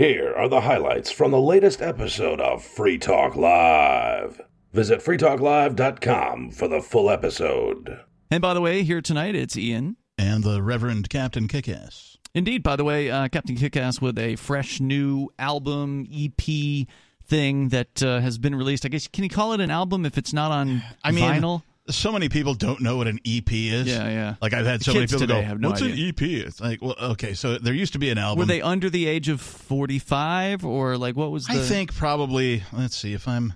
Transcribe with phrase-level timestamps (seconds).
[0.00, 4.40] Here are the highlights from the latest episode of Free Talk Live.
[4.72, 8.00] Visit freetalklive.com for the full episode.
[8.30, 9.98] And by the way, here tonight it's Ian.
[10.16, 12.16] And the Reverend Captain Kickass.
[12.34, 16.86] Indeed, by the way, uh, Captain Kickass with a fresh new album, EP
[17.26, 18.86] thing that uh, has been released.
[18.86, 21.62] I guess, can you call it an album if it's not on I mean, vinyl?
[21.96, 23.86] So many people don't know what an EP is.
[23.86, 24.34] Yeah, yeah.
[24.40, 26.22] Like I've had so The many kids people go, have no "What's idea." an EP?"
[26.46, 28.40] It's like, well, okay, so there used to be an album.
[28.40, 31.54] Were they under the age of 45 or like what was the.
[31.54, 32.62] I think probably.
[32.72, 33.54] Let's see if I'm.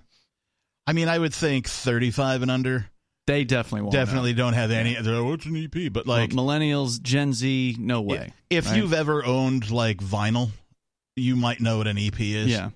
[0.86, 2.86] I mean, I would think 35 and under
[3.26, 3.92] They definitely won't.
[3.94, 4.94] definitely don't have any.
[4.94, 5.92] They're like, What's an EP?
[5.92, 6.12] But know.
[6.12, 8.32] like, millennials, Gen Z, no way.
[8.50, 8.76] if right?
[8.76, 10.50] you've ever owned like vinyl,
[11.16, 12.48] you might know what an EP is.
[12.48, 12.70] Yeah.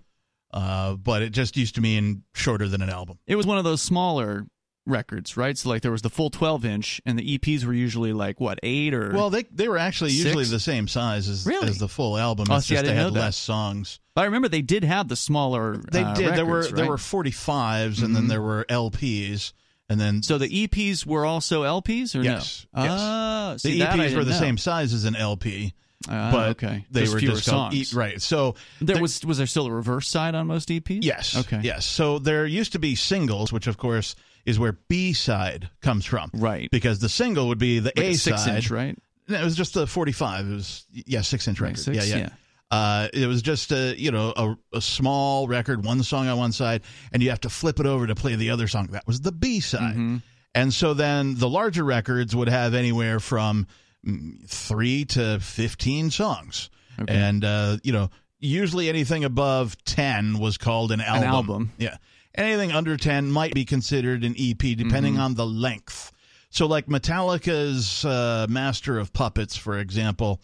[0.50, 3.18] Uh, but it just used to mean shorter than an album.
[3.26, 4.46] It was one of those smaller
[4.88, 5.56] records, right?
[5.56, 8.58] So like there was the full 12 inch and the EPs were usually like what,
[8.62, 11.68] 8 or Well, they they were actually usually the same size as Really?
[11.68, 12.46] as the full album.
[12.50, 13.26] Oh, it's see, I just they didn't had know that.
[13.26, 14.00] less songs.
[14.14, 16.34] But I remember they did have the smaller They uh, did.
[16.34, 16.90] there were records, there right?
[16.90, 18.28] were 45s and then Mhm.
[18.28, 19.52] there were LPs
[19.88, 22.82] and then So the EPs were also LPs or Yes, no?
[22.82, 22.92] yes.
[23.00, 24.38] Ah, see, the that I EPs were didn't the know.
[24.38, 25.72] same size as an LP,
[26.08, 26.84] Ah, but okay.
[26.90, 27.94] they were fewer just called E- songs.
[27.94, 28.20] right.
[28.22, 31.02] So There there- was was there still a reverse side on most EPs?
[31.04, 31.60] yes, Okay.
[31.62, 31.86] yes.
[31.86, 34.14] So there used to be singles, which of course
[34.48, 36.70] is where B side comes from, Right.
[36.70, 38.56] because the single would be the Like A six side.
[38.56, 38.98] inch, right?
[39.28, 40.46] No, it was just the 45.
[40.50, 41.82] It was yeah, six inch Right, record.
[41.82, 42.22] six, yeah, yeah.
[42.22, 42.28] yeah.
[42.70, 46.52] Uh, it was just a you know a, a small record, one song on one
[46.52, 46.82] side,
[47.12, 48.88] and you have to flip it over to play the other song.
[48.92, 49.92] That was the B side.
[49.94, 50.16] Mm-hmm.
[50.54, 53.66] And so then the larger records would have anywhere from
[54.06, 56.68] mm, three to 15 songs.
[57.00, 57.14] Okay.
[57.14, 58.10] And, uh, you know,
[58.40, 61.22] usually anything above 10 was called an album.
[61.22, 61.72] An album.
[61.78, 61.96] Yeah.
[62.34, 65.22] Anything under 10 might be considered an EP depending Mm-hmm.
[65.22, 66.12] on the length.
[66.50, 70.40] So, like Metallica's uh, Master of Puppets, for example,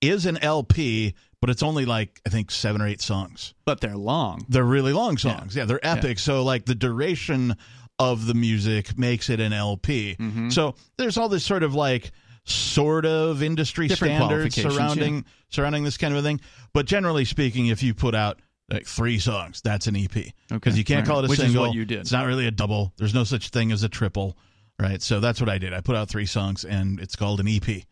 [0.00, 3.54] is an LP, but it's only like, I think, seven or eight songs.
[3.64, 4.46] But they're long.
[4.48, 5.54] They're really long songs.
[5.54, 6.18] Yeah, they're epic.
[6.18, 7.56] So like the duration
[7.98, 10.16] of the music makes it an LP.
[10.18, 10.48] Mm-hmm.
[10.50, 12.12] So there's all this sort of like
[12.44, 16.40] sort of industry Different standards surrounding surrounding this kind of a thing.
[16.72, 20.10] But generally speaking, if you put out like three songs, that's an EP.
[20.10, 21.06] Because Okay, you can't right.
[21.06, 21.66] call it a Which is single.
[21.66, 22.00] what you did.
[22.00, 22.92] It's not really a double.
[22.96, 24.36] There's no such thing as a triple.
[24.80, 25.00] Right.
[25.02, 25.72] So that's what I did.
[25.72, 27.82] I put out three songs and it's called an EP.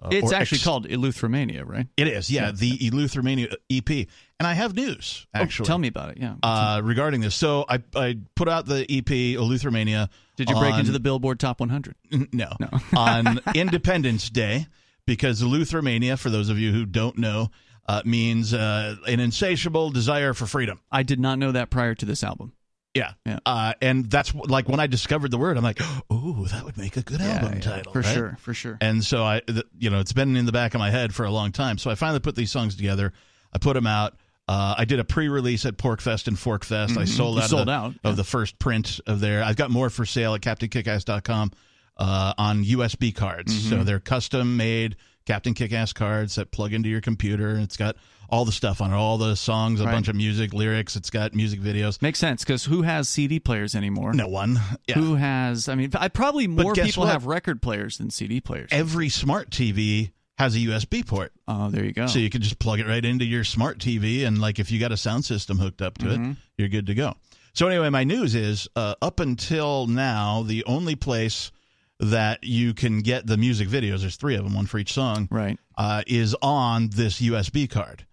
[0.00, 1.86] Uh, It's actually ex- called Eleuthermania, right?
[1.96, 4.06] It is, yeah, the Eleuthermania EP.
[4.40, 5.64] And I have news, actually.
[5.64, 6.18] Oh, tell me about it.
[6.18, 6.34] Yeah.
[6.44, 7.34] uh, regarding this.
[7.34, 10.08] So I I put out the EP Eleuthermania.
[10.36, 11.96] Did you break into the Billboard Top 100?
[12.32, 12.68] no, no.
[12.96, 14.66] on Independence Day
[15.06, 17.50] because Eleuthermania, for those of you who don't know,
[17.88, 20.78] uh, means uh, an insatiable desire for freedom.
[20.92, 22.52] I did not know that prior to this album.
[22.94, 23.38] Yeah, Yeah.
[23.46, 26.96] Uh, and that's like when I discovered the word, I'm like, oh, that would make
[26.96, 28.14] a good album Yeah, title, for right?
[28.14, 28.78] sure, for sure.
[28.80, 31.24] And so I, th- you know, it's been in the back of my head for
[31.24, 31.78] a long time.
[31.78, 33.12] So I finally put these songs together.
[33.52, 34.14] I put them out.
[34.48, 36.96] Uh, I did a pre-release at PorcFest and Forkfest.
[36.96, 37.42] I sold Mm-hmm.
[37.44, 38.12] Out, sold of, the, out, of yeah.
[38.12, 39.42] the first print of there.
[39.44, 41.50] I've got more for sale at CaptainKickass.com
[41.98, 43.52] uh, on USB cards.
[43.54, 43.68] Mm-hmm.
[43.78, 47.58] So they're custom made Captain Kickass cards that plug into your computer.
[47.58, 47.96] It's got
[48.30, 49.92] all the stuff on it, all the songs, a Right.
[49.92, 50.96] bunch of music, lyrics.
[50.96, 52.00] It's got music videos.
[52.00, 54.14] Makes sense because who has CD players anymore?
[54.14, 54.58] No one.
[54.86, 54.94] Yeah.
[54.94, 55.68] Who has?
[55.68, 57.12] I mean, I probably more people what?
[57.12, 58.68] have record players than CD players.
[58.72, 61.32] Every smart TV has a USB port.
[61.48, 62.06] Oh, there you go.
[62.06, 64.78] So you can just plug it right into your smart TV, and like if you
[64.80, 66.30] got a sound system hooked up to Mm-hmm.
[66.30, 67.14] it, you're good to go.
[67.54, 71.50] So anyway, my news is uh, up until now, the only place
[71.98, 75.26] that you can get the music videos, there's three of them, one for each song,
[75.32, 75.58] right.
[75.76, 78.06] uh, is on this USB card.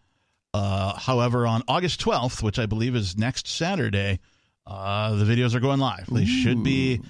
[0.56, 4.20] Uh, however, on August 12th, which I believe is next Saturday,
[4.66, 6.08] uh, the videos are going live.
[6.12, 7.02] They should be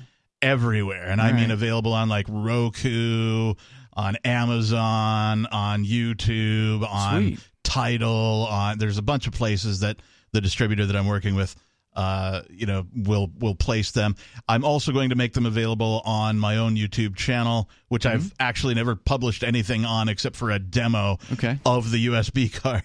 [0.41, 1.05] everywhere.
[1.07, 1.51] And I All mean right.
[1.51, 3.53] available on like Roku,
[3.95, 7.39] on Amazon, on YouTube, on Sweet.
[7.63, 8.47] Title.
[8.49, 9.97] On there's a bunch of places that
[10.31, 11.55] the distributor that I'm working with,
[11.95, 14.15] uh, you know, will will place them.
[14.47, 18.15] I'm also going to make them available on my own YouTube channel, which Mm-hmm.
[18.15, 21.59] I've actually never published anything on except for a demo Okay.
[21.65, 22.83] of the USB card.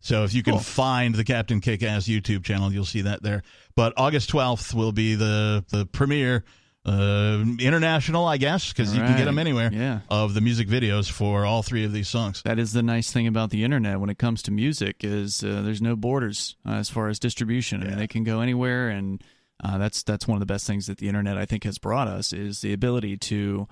[0.00, 0.60] So if you can Cool.
[0.60, 3.42] find the Captain Kickass YouTube channel, you'll see that there.
[3.74, 6.44] But August 12th will be the the premiere
[6.86, 9.70] uh, international, I guess, because you can get them anywhere.
[9.72, 10.00] Yeah.
[10.10, 12.42] Of the music videos for all three of these songs.
[12.42, 15.62] That is the nice thing about the internet when it comes to music is uh,
[15.62, 17.82] there's no borders uh, as far as distribution.
[17.82, 19.22] I mean, they can go anywhere, and
[19.62, 22.08] uh, that's that's one of the best things that the internet I think has brought
[22.08, 23.66] us is the ability to,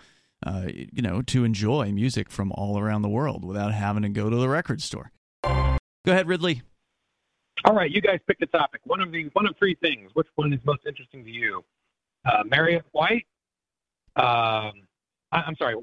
[0.47, 4.31] uh, you know, to enjoy music from all around the world without having to go
[4.31, 5.13] to the record store.
[5.45, 6.63] Go ahead, Ridley.
[7.65, 8.81] All right, you guys pick the topic.
[8.85, 10.11] One of the one of three things.
[10.15, 11.63] Which one is most interesting to you?
[12.25, 13.27] Uh, Marriott White.
[14.17, 14.73] Um,
[15.33, 15.75] I, I'm sorry.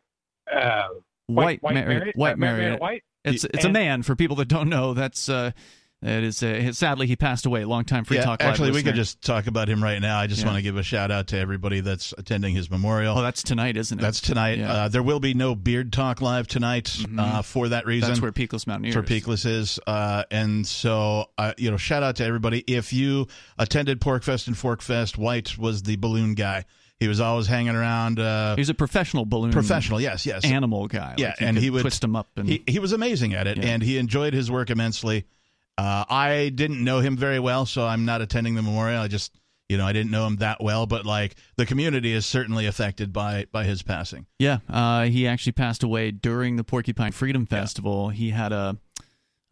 [0.52, 0.84] Uh,
[1.28, 1.88] White, White Marriott.
[1.88, 2.16] Marriott.
[2.16, 2.82] White Marriott Marriott.
[2.82, 3.04] White.
[3.26, 4.94] It's it's a man for people that don't know.
[4.94, 5.52] That's uh,
[6.02, 7.66] It is uh, sadly he passed away.
[7.66, 8.42] Long time free yeah, talk.
[8.42, 10.18] actually, Live we could just talk about him right now.
[10.18, 10.48] I just Yeah.
[10.48, 13.18] want to give a shout out to everybody that's attending his memorial.
[13.18, 14.02] Oh, that's tonight, isn't it?
[14.02, 14.60] That's tonight.
[14.60, 14.72] Yeah.
[14.72, 18.08] Uh, there will be no Beard Talk live tonight uh, for that reason.
[18.10, 18.96] That's where Peakless Mountaineers.
[18.96, 19.78] That's where Peakless is.
[19.86, 22.64] Uh, and so, uh, you know, shout out to everybody.
[22.66, 26.64] If you attended PorcFest and Forkfest, White was the balloon guy.
[27.02, 28.20] He was always hanging around.
[28.22, 30.46] Uh, He's a professional balloon professional, yes, yes.
[30.46, 31.16] animal guy.
[31.18, 33.58] Yeah, Like, and he would- twist him up and he, he was amazing at it,
[33.58, 33.68] Yeah.
[33.70, 35.26] and he enjoyed his work immensely.
[35.80, 39.02] Uh, I didn't know him very well, so I'm not attending the memorial.
[39.02, 39.34] I just,
[39.70, 43.14] you know, I didn't know him that well, but like the community is certainly affected
[43.14, 44.26] by by his passing.
[44.40, 48.10] Yeah, uh, he actually passed away during the Porcupine Freedom Festival.
[48.10, 48.78] He had a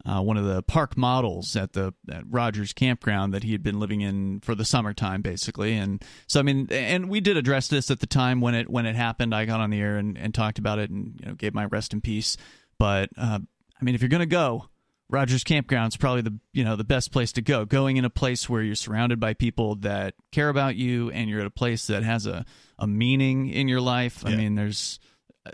[0.04, 3.80] uh, one of the park models at the at Rogers Campground that he had been
[3.80, 5.78] living in for the summertime, basically.
[5.78, 8.84] And so, I mean, and we did address this at the time when it when
[8.84, 9.34] it happened.
[9.34, 11.64] I got on the air and, and talked about it and you know gave my
[11.64, 12.36] rest in peace.
[12.78, 13.38] But uh,
[13.80, 14.68] I mean, if you're gonna go,
[15.10, 17.64] Rogers Campground's probably the you know the best place to go.
[17.64, 21.40] Going in a place where you're surrounded by people that care about you, and you're
[21.40, 22.44] at a place that has a
[22.78, 24.24] a meaning in your life.
[24.26, 25.00] I mean, there's
[25.46, 25.50] uh,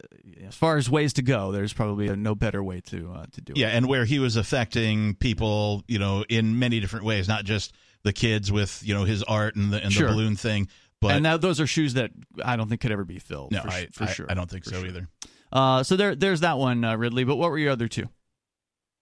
[0.46, 3.40] as far as ways to go, there's probably a no better way to uh, to
[3.40, 3.70] do Yeah, it.
[3.70, 7.72] Yeah, and where he was affecting people, you know, in many different ways, not just
[8.02, 10.08] the kids with you know his art and the and Sure.
[10.08, 10.66] the balloon thing,
[11.00, 12.10] but and now those are shoes that
[12.44, 13.52] I don't think could ever be filled.
[13.52, 14.26] no, for, I, for I- sure.
[14.28, 14.86] I don't think so sure.
[14.86, 15.08] either.
[15.52, 17.22] Uh, so there, there's that one, uh, Ridley.
[17.22, 18.08] But what were your other two?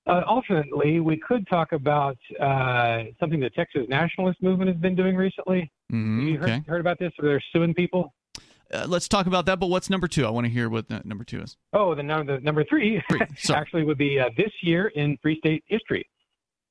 [0.07, 5.15] Uh, alternately, we could talk about uh, something the Texas nationalist movement has been doing
[5.17, 5.71] recently.
[5.93, 7.13] Mhm, you heard, okay, heard about this?
[7.19, 8.13] Where they're suing people?
[8.73, 9.61] uh, let's talk about that.
[9.61, 10.27] But what's number two?
[10.27, 11.57] I want to hear what number two is.
[11.73, 13.21] Oh, the number, the number three Three.
[13.55, 16.09] Actually would be uh, this year in Free State history.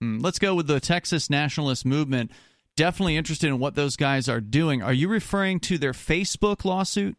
[0.04, 2.32] Mm, let's go with the Texas nationalist movement.
[2.76, 4.82] Definitely interested in what those guys are doing.
[4.82, 7.16] Are you referring to their Facebook lawsuit?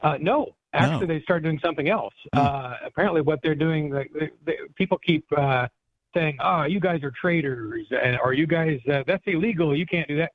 [0.00, 1.14] Uh, no, actually, No.
[1.14, 2.14] they started doing something else.
[2.32, 2.38] Hmm.
[2.40, 5.66] Uh, apparently, what they're doing, like, they, they, people keep uh,
[6.14, 9.76] saying, "Oh, you guys are traitors," and "Or you guys, uh, that's illegal.
[9.76, 10.32] You can't do that."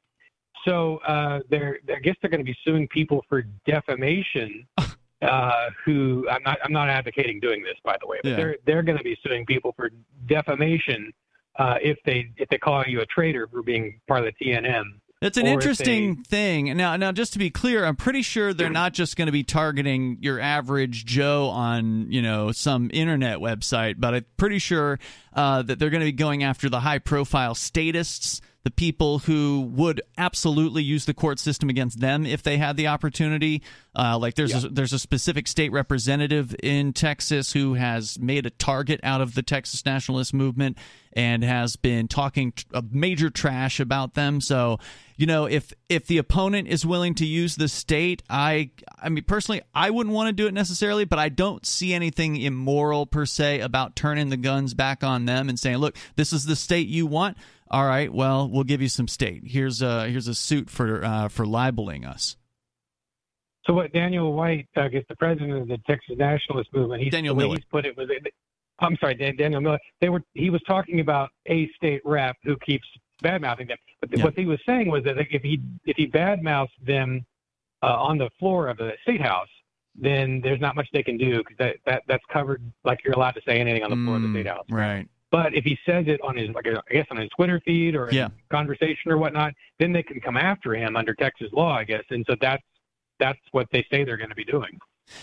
[0.68, 4.68] So uh, they're, I guess they're going to be suing people for defamation.
[5.22, 8.36] Uh, who I'm not I'm not advocating doing this by the way, but Yeah.
[8.38, 9.92] they're they're going to be suing people for
[10.26, 11.14] defamation
[11.60, 14.84] uh, if they if they call you a traitor for being part of the TNM.
[15.22, 16.76] It's an interesting thing.
[16.76, 19.44] Now, now, just to be clear, I'm pretty sure they're not just going to be
[19.44, 24.98] targeting your average Joe on, you know, some internet website, but I'm pretty sure
[25.36, 30.02] uh, that they're going to be going after the high-profile statists, the people who would
[30.18, 33.64] absolutely use the court system against them if they had the opportunity.
[33.96, 38.52] Uh, like, there's a, there's a specific state representative in Texas who has made a
[38.52, 40.78] target out of the Texas nationalist movement
[41.14, 44.40] and has been talking a major trash about them.
[44.40, 44.80] So,
[45.18, 49.24] you know, if if the opponent is willing to use the state, I I mean
[49.24, 53.26] personally, I wouldn't want to do it necessarily, but I don't see anything immoral per
[53.26, 56.88] se about turning the guns back on them and saying, "Look, this is the state
[56.88, 57.38] you want.
[57.72, 59.44] All right, well, we'll give you some state.
[59.46, 62.36] Here's a here's a suit for uh, for libeling us."
[63.66, 67.36] So what Daniel White, I guess the president of the Texas Nationalist Movement, he's, Daniel
[67.36, 67.56] Miller.
[67.56, 68.10] he's put it was,
[68.80, 69.80] I'm sorry, Dan, Daniel Miller.
[70.02, 72.86] They were he was talking about a state rep who keeps
[73.22, 74.26] bad mouthing them, but Yeah.
[74.26, 77.26] what he was saying was that if he if he bad mouths them
[77.84, 79.48] uh, on the floor of the state house,
[79.96, 83.36] then there's not much they can do because that, that that's covered like you're allowed
[83.36, 84.66] to say anything on the floor of the Mm, state house.
[84.70, 85.08] Right.
[85.32, 88.10] But if he says it on his, like I guess on his Twitter feed or
[88.12, 88.30] Yeah.
[88.52, 92.04] conversation or whatnot, then they can come after him under Texas law, I guess.
[92.10, 92.64] And so that's
[93.20, 94.80] that's what they say they're going to be doing.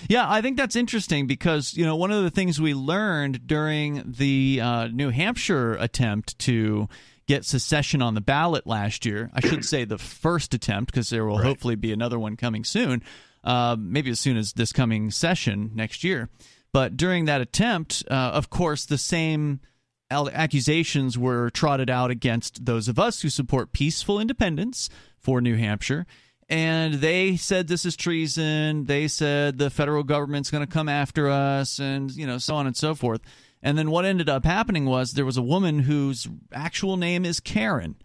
[0.09, 4.03] Yeah, I think that's interesting because you know one of the things we learned during
[4.07, 6.89] the uh, New Hampshire attempt to
[7.27, 9.31] get secession on the ballot last year.
[9.35, 11.45] I should say the first attempt because there will Right.
[11.47, 13.03] hopefully be another one coming soon,
[13.45, 16.31] uh, maybe as soon as this coming session next year.
[16.73, 19.61] But during that attempt, uh, of course, the same
[20.11, 24.89] accusations were trotted out against those of us who support peaceful independence
[25.19, 26.07] for New Hampshire.
[26.49, 28.87] And they said this is treason.
[28.87, 32.67] They said the federal government's going to come after us, and you know, so on
[32.67, 33.21] and so forth.
[33.63, 37.41] And then what ended up happening was there was a woman whose actual name is
[37.41, 37.97] Karen,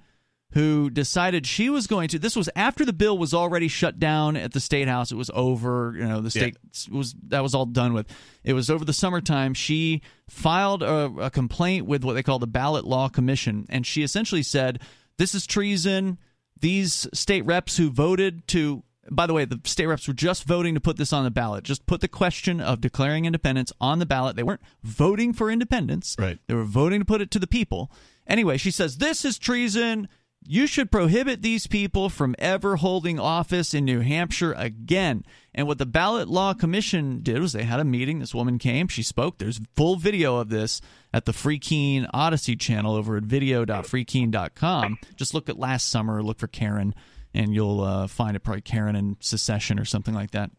[0.54, 2.20] who decided she was going to.
[2.20, 5.12] This was after the bill was already shut down at the state house.
[5.12, 5.94] It was over.
[5.98, 6.58] You know, the state
[6.92, 8.08] was that was all done with.
[8.44, 9.54] It was over the summertime.
[9.54, 14.04] She filed a, a complaint with what they call the Ballot Law Commission, and she
[14.04, 14.80] essentially said,
[15.18, 16.20] "This is treason."
[16.60, 20.76] These state reps who voted to by the way, the state reps were just voting
[20.76, 21.66] to put this on the ballot.
[21.66, 24.36] Just put the question of declaring independence on the ballot.
[24.36, 26.16] They weren't voting for independence.
[26.18, 26.40] Right.
[26.48, 27.92] They were voting to put it to the people.
[28.28, 30.08] Anyway, she says this is treason.
[30.46, 35.26] You should prohibit these people from ever holding office in New Hampshire again.
[35.54, 38.20] And what the Ballot Law Commission did was they had a meeting.
[38.20, 39.38] This woman came, she spoke.
[39.38, 40.82] There's full video of this
[41.14, 44.98] at the Free Keene Odysee channel over at video.freekeene.com.
[45.16, 46.96] Just look at last summer, look for Karen,
[47.34, 50.52] and you'll uh, find it probably Karen and secession or something like that.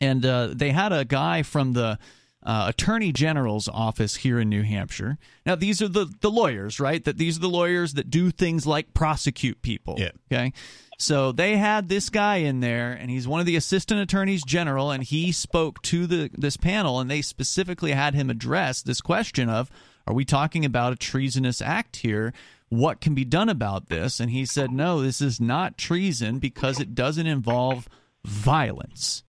[0.00, 1.98] And uh, they had a guy from the
[2.44, 5.18] uh, attorney general's office here in New Hampshire.
[5.46, 7.04] Now, these are the, the lawyers, right?
[7.04, 9.96] That these are the lawyers that do things like prosecute people.
[9.98, 10.10] Yeah.
[10.30, 10.52] Okay.
[10.98, 14.90] So they had this guy in there, and he's one of the assistant attorneys general,
[14.90, 19.48] and he spoke to the this panel, and they specifically had him address this question
[19.48, 19.68] of,
[20.06, 22.32] are we talking about a treasonous act here?
[22.68, 24.20] What can be done about this?
[24.20, 27.88] And he said, no, this is not treason because it doesn't involve
[28.24, 29.24] violence.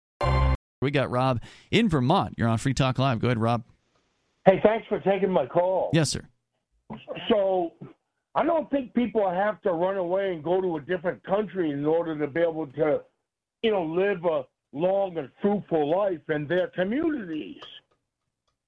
[0.81, 2.35] We got Rob in Vermont.
[2.37, 3.19] You're on Free Talk Live.
[3.19, 3.63] Go ahead, Rob.
[4.45, 5.89] Hey, thanks for taking my call.
[5.93, 6.21] Yes, sir.
[7.27, 7.73] So,
[8.33, 11.85] I don't think people have to run away and go to a different country in
[11.85, 13.01] order to be able to,
[13.61, 17.57] you know, live a long and fruitful life in their communities.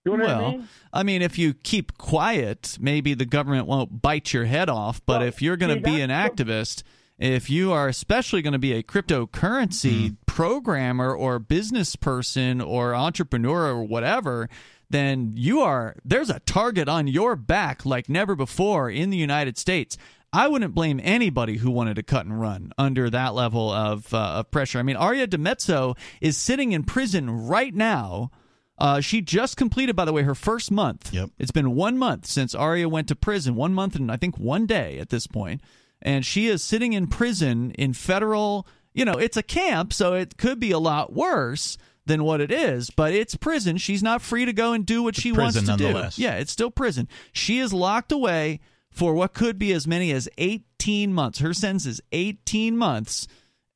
[0.03, 0.67] You know well, what I mean?
[0.93, 4.99] I mean, if you keep quiet, maybe the government won't bite your head off.
[5.05, 6.83] But Well, if you're going to be an that's the- activist,
[7.21, 13.67] if you are especially going to be a cryptocurrency programmer or business person or entrepreneur
[13.67, 14.49] or whatever,
[14.89, 19.57] then you are there's a target on your back like never before in the United
[19.57, 19.97] States.
[20.33, 24.17] I wouldn't blame anybody who wanted to cut and run under that level of, uh,
[24.17, 24.79] of pressure.
[24.79, 28.31] I mean, Aria DiMezzo is sitting in prison right now.
[28.77, 31.13] Uh, she just completed, by the way, her first month.
[31.13, 31.31] Yep.
[31.37, 33.55] It's been one month since Aria went to prison.
[33.55, 35.61] One month and I think one day at this point,
[36.01, 38.67] and she is sitting in prison in federal.
[38.93, 42.51] You know, it's a camp, so it could be a lot worse than what it
[42.51, 43.77] is, but it's prison.
[43.77, 45.93] She's not free to go and do what she wants to do.
[46.17, 47.07] Yeah, it's still prison.
[47.31, 51.39] She is locked away for what could be as many as 18 months.
[51.39, 53.27] Her sentence is 18 months,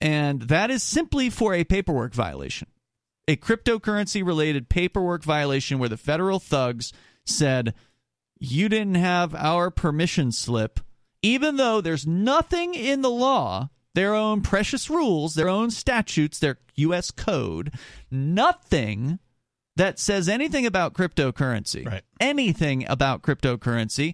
[0.01, 2.67] and that is simply for a paperwork violation.
[3.27, 6.91] A cryptocurrency related paperwork violation where the federal thugs
[7.25, 7.74] said,
[8.38, 10.79] You didn't have our permission slip,
[11.25, 16.60] even though there's nothing in the law, their own precious rules, their own statutes, their
[16.75, 17.10] U.S.
[17.10, 17.74] code,
[18.12, 19.17] nothing
[19.75, 21.86] that says anything about cryptocurrency.
[21.86, 22.03] Right.
[22.20, 24.13] Anything about cryptocurrency.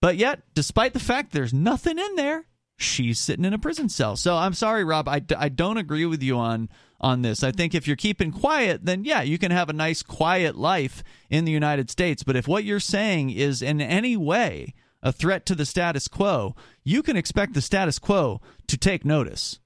[0.00, 2.44] But yet, despite the fact there's nothing in there,
[2.78, 4.14] she's sitting in a prison cell.
[4.14, 5.08] So I'm sorry, Rob.
[5.08, 6.68] I, I don't agree with you on
[7.00, 7.42] on this.
[7.42, 11.02] I think if you're keeping quiet, then yeah, you can have a nice quiet life
[11.28, 12.22] in the United States.
[12.22, 16.54] But if what you're saying is in any way a threat to the status quo,
[16.84, 19.60] you can expect the status quo to take notice.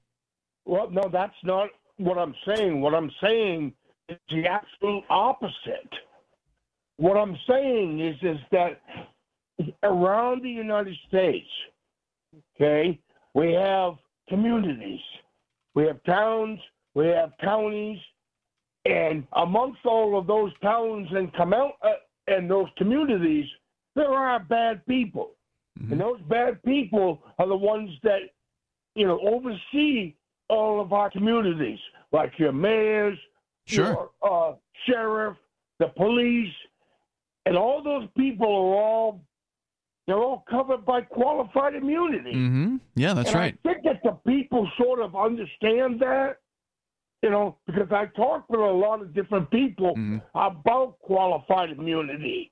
[0.65, 2.81] Well, no, that's not what I'm saying.
[2.81, 3.73] What I'm saying
[4.09, 5.93] is the absolute opposite.
[6.97, 8.81] What I'm saying is is that
[9.83, 11.47] around the United States,
[12.55, 12.99] okay,
[13.33, 13.93] we have
[14.29, 14.99] communities,
[15.73, 16.59] we have towns,
[16.93, 17.99] we have counties,
[18.85, 21.89] and amongst all of those towns and out uh,
[22.27, 23.45] and those communities,
[23.95, 25.31] there are bad people,
[25.89, 28.19] and those bad people are the ones that
[28.95, 30.15] you know oversee
[30.49, 31.79] all of our communities,
[32.11, 33.17] like your mayors,
[33.67, 33.85] Sure.
[33.85, 34.53] your uh,
[34.85, 35.37] sheriff,
[35.79, 36.51] the police,
[37.45, 39.21] and all those people are all
[40.07, 42.33] they're all covered by qualified immunity.
[42.33, 42.77] Mm-hmm.
[42.95, 43.57] Yeah, that's and right.
[43.63, 46.37] I think that the people sort of understand that,
[47.21, 50.17] you know, because I talk with a lot of different people Mm-hmm.
[50.35, 52.51] about qualified immunity.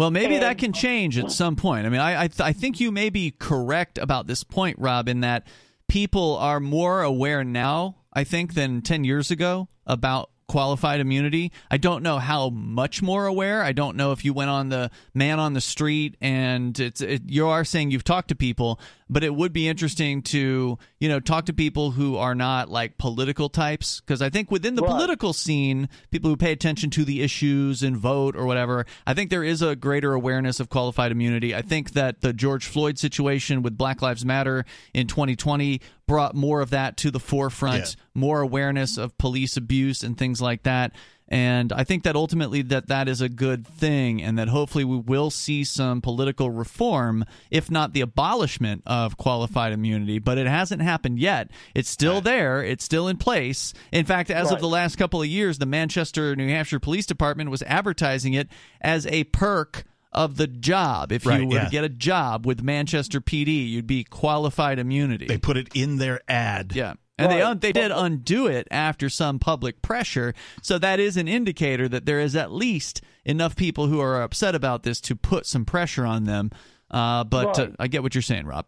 [0.00, 1.84] Well, maybe that can change at some point.
[1.84, 5.10] I mean, I I, th- I think you may be correct about this point, Rob,
[5.10, 5.46] in that
[5.90, 11.52] people are more aware now, I think, than ten years ago about qualified immunity.
[11.70, 13.62] I don't know how much more aware.
[13.62, 17.22] I don't know if you went on the man on the street and it's it,
[17.26, 21.20] you are saying you've talked to people, but it would be interesting to you know
[21.20, 24.90] talk to people who are not like political types because I think within the Right.
[24.90, 29.30] political scene, people who pay attention to the issues and vote or whatever, I think
[29.30, 31.54] there is a greater awareness of qualified immunity.
[31.54, 34.64] I think that the George Floyd situation with Black Lives Matter
[34.94, 35.80] in 2020
[36.10, 38.02] brought more of that to the forefront, Yeah.
[38.14, 40.90] more awareness of police abuse and things like that.
[41.28, 44.96] And I think that ultimately that that is a good thing, and that hopefully we
[44.96, 50.18] will see some political reform, if not the abolishment of qualified immunity.
[50.18, 51.52] But it hasn't happened yet.
[51.76, 52.64] It's still there.
[52.64, 53.72] It's still in place.
[53.92, 57.50] In fact, as of the last couple of years, the Manchester, New Hampshire Police Department
[57.50, 58.48] was advertising it
[58.80, 61.12] as a perk of the job.
[61.12, 61.64] If Right, you were yeah.
[61.64, 65.26] to get a job with Manchester PD, you'd be qualified immunity.
[65.26, 66.72] They put it in their ad.
[66.74, 66.94] Yeah.
[67.18, 70.32] And they un- they did undo it after some public pressure.
[70.62, 74.54] So that is an indicator that there is at least enough people who are upset
[74.54, 76.50] about this to put some pressure on them.
[76.90, 78.64] Uh, but uh, I get what you're saying, Rob.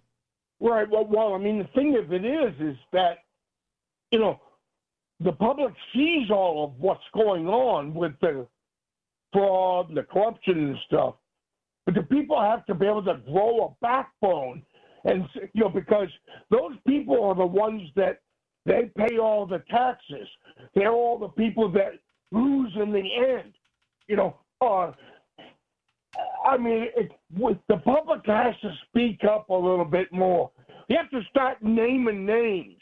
[0.60, 0.88] Right.
[0.88, 3.20] Well, well, I mean, the thing of it is, is that
[4.10, 4.38] you know,
[5.20, 8.46] the public sees all of what's going on with the
[9.32, 11.14] fraud and the corruption and stuff,
[11.84, 14.62] but the people have to be able to grow a backbone,
[15.04, 16.08] and you know, because
[16.50, 18.18] those people are the ones that
[18.64, 20.28] they pay all the taxes.
[20.74, 21.94] They're all the people that
[22.30, 23.02] lose in the
[23.38, 23.52] end.
[24.06, 24.92] You know, uh,
[26.46, 30.50] I mean, it, with, the public has to speak up a little bit more.
[30.88, 32.80] You have to start naming names.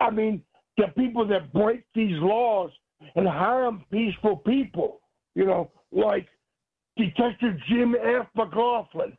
[0.00, 0.42] I mean,
[0.76, 2.70] the people that break these laws
[3.14, 5.00] and harm peaceful people,
[5.34, 6.28] you know, like
[6.96, 8.26] Detective Jim F.
[8.36, 9.16] McLaughlin,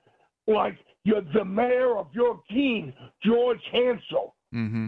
[0.48, 4.36] like you're the mayor of your team, George Hansel.
[4.54, 4.88] Mm-hmm.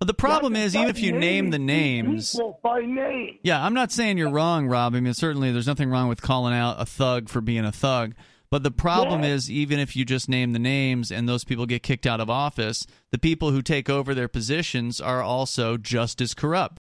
[0.00, 3.38] Well, the problem is, even if you name the names, by name.
[3.42, 4.94] Yeah, I'm not saying you're wrong, Rob.
[4.94, 8.14] I mean, certainly there's nothing wrong with calling out a thug for being a thug.
[8.50, 9.30] But the problem yeah.
[9.30, 12.28] is, even if you just name the names and those people get kicked out of
[12.28, 16.78] office, the people who take over their positions are also just as corrupt.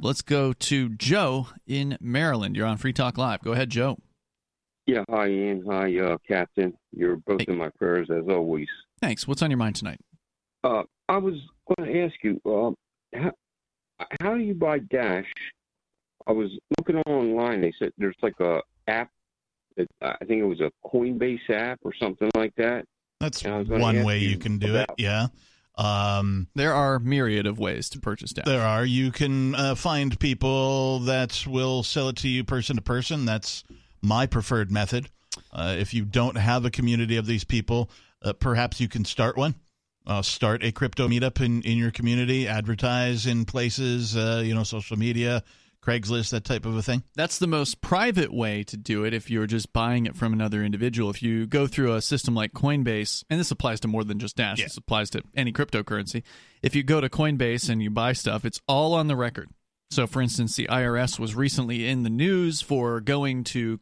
[0.00, 2.56] Let's go to Joe in Maryland.
[2.56, 3.42] You're on Free Talk Live.
[3.42, 3.98] Go ahead, Joe.
[4.90, 5.64] Yeah, hi, Ian.
[5.68, 6.76] Hi, uh, Captain.
[6.90, 7.52] You're both hey.
[7.52, 8.66] in my prayers as always.
[9.00, 9.28] Thanks.
[9.28, 10.00] What's on your mind tonight?
[10.64, 11.34] Uh, I was
[11.68, 13.30] going to ask you, uh, how,
[14.20, 15.30] how do you buy Dash?
[16.26, 17.60] I was looking online.
[17.60, 19.10] They said there's like a app
[19.76, 22.84] That, I think it was a Coinbase app or something like that.
[23.20, 24.90] That's one way you, you can do about.
[24.98, 25.02] it.
[25.02, 25.28] Yeah.
[25.78, 28.44] Um, there are myriad of ways to purchase Dash.
[28.44, 28.84] There are.
[28.84, 33.24] You can uh, find people that will sell it to you person to person.
[33.24, 33.62] That's
[34.02, 35.08] my preferred method.
[35.52, 37.90] Uh, if you don't have a community of these people,
[38.22, 39.54] uh, perhaps you can start one.
[40.06, 44.62] Uh, start a crypto meetup in, in your community, advertise in places, uh, you know,
[44.64, 45.44] social media,
[45.82, 47.02] Craigslist, that type of a thing?
[47.14, 50.62] That's the most private way to do it if you're just buying it from another
[50.62, 51.10] individual.
[51.10, 54.36] If you go through a system like Coinbase, and this applies to more than just
[54.36, 54.66] Dash, yeah.
[54.66, 56.22] this applies to any cryptocurrency.
[56.62, 59.50] If you go to Coinbase and you buy stuff, it's all on the record.
[59.90, 63.80] So, for instance, the IRS was recently in the news for going to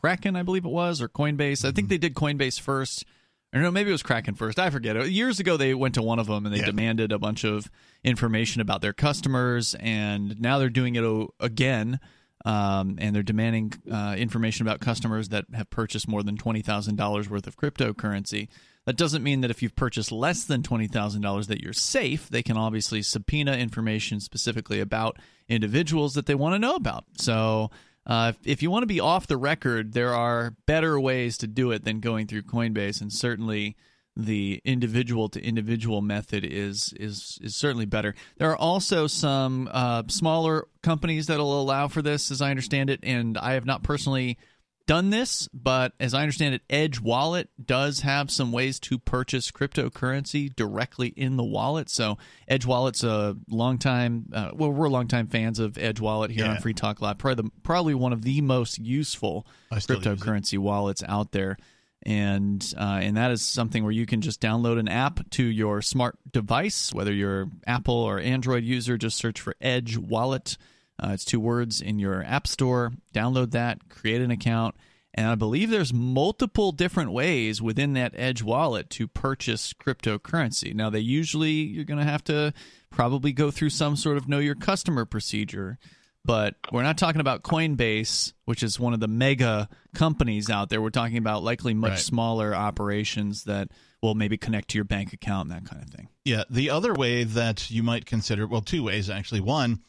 [0.00, 1.64] Kraken, I believe it was, or Coinbase.
[1.64, 1.88] I think mm-hmm.
[1.88, 3.04] they did Coinbase first
[3.52, 4.58] I don't know, maybe it was Kraken first.
[4.58, 5.08] I forget.
[5.08, 6.66] Years ago, they went to one of them and they yeah.
[6.66, 7.70] demanded a bunch of
[8.04, 12.00] information about their customers, and now they're doing it again.
[12.44, 16.96] Um, and they're demanding uh, information about customers that have purchased more than twenty thousand
[16.96, 18.48] dollars worth of cryptocurrency.
[18.84, 22.28] That doesn't mean that if you've purchased less than twenty thousand dollars that you're safe.
[22.28, 27.04] They can obviously subpoena information specifically about individuals that they want to know about.
[27.18, 27.70] So
[28.06, 31.46] uh, if, if, you want to be off the record, there are better ways to
[31.46, 33.76] do it than going through Coinbase, and certainly
[34.16, 38.14] the individual to individual method is is is certainly better.
[38.38, 42.90] There are also some uh, smaller companies that will allow for this, as I understand
[42.90, 44.38] it, and I have not personally
[44.86, 49.50] done this, but as I understand it, Edge Wallet does have some ways to purchase
[49.50, 51.90] cryptocurrency directly in the wallet.
[51.90, 52.18] So
[52.48, 56.52] Edge Wallet's a long time, uh, well, we're long-time fans of Edge Wallet here yeah.
[56.52, 57.18] on Free Talk Live.
[57.18, 61.56] Probably, the, probably one of the most useful cryptocurrency wallets out there.
[62.02, 65.82] And uh, and that is something where you can just download an app to your
[65.82, 68.96] smart device, whether you're Apple or Android user.
[68.96, 70.56] Just search for Edge Wallet
[71.02, 72.92] uh, it's two words in your app store.
[73.14, 74.74] Download that, create an account,
[75.16, 80.74] and I believe there's multiple different ways within that Edge wallet to purchase cryptocurrency.
[80.74, 82.52] Now, they usually you're going to have to
[82.90, 85.78] probably go through some sort of know your customer procedure,
[86.24, 90.82] but we're not talking about Coinbase, which is one of the mega companies out there.
[90.82, 91.98] We're talking about likely much right.
[91.98, 93.68] smaller operations that
[94.02, 96.08] will maybe connect to your bank account and that kind of thing.
[96.24, 99.40] Yeah, the other way that you might consider, well, two ways actually.
[99.40, 99.80] One,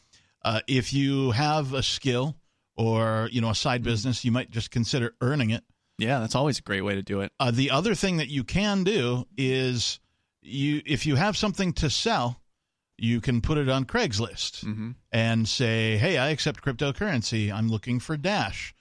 [0.44, 2.36] uh, if you have a skill
[2.76, 3.90] or you know a side mm-hmm.
[3.90, 5.64] business, you might just consider earning it.
[5.98, 7.32] Yeah, that's always a great way to do it.
[7.40, 10.00] Uh, the other thing that you can do is
[10.42, 12.42] you if you have something to sell,
[12.98, 14.92] you can put it on Craigslist mm-hmm.
[15.12, 17.52] and say, "Hey, I accept cryptocurrency.
[17.52, 18.74] I'm looking for Dash."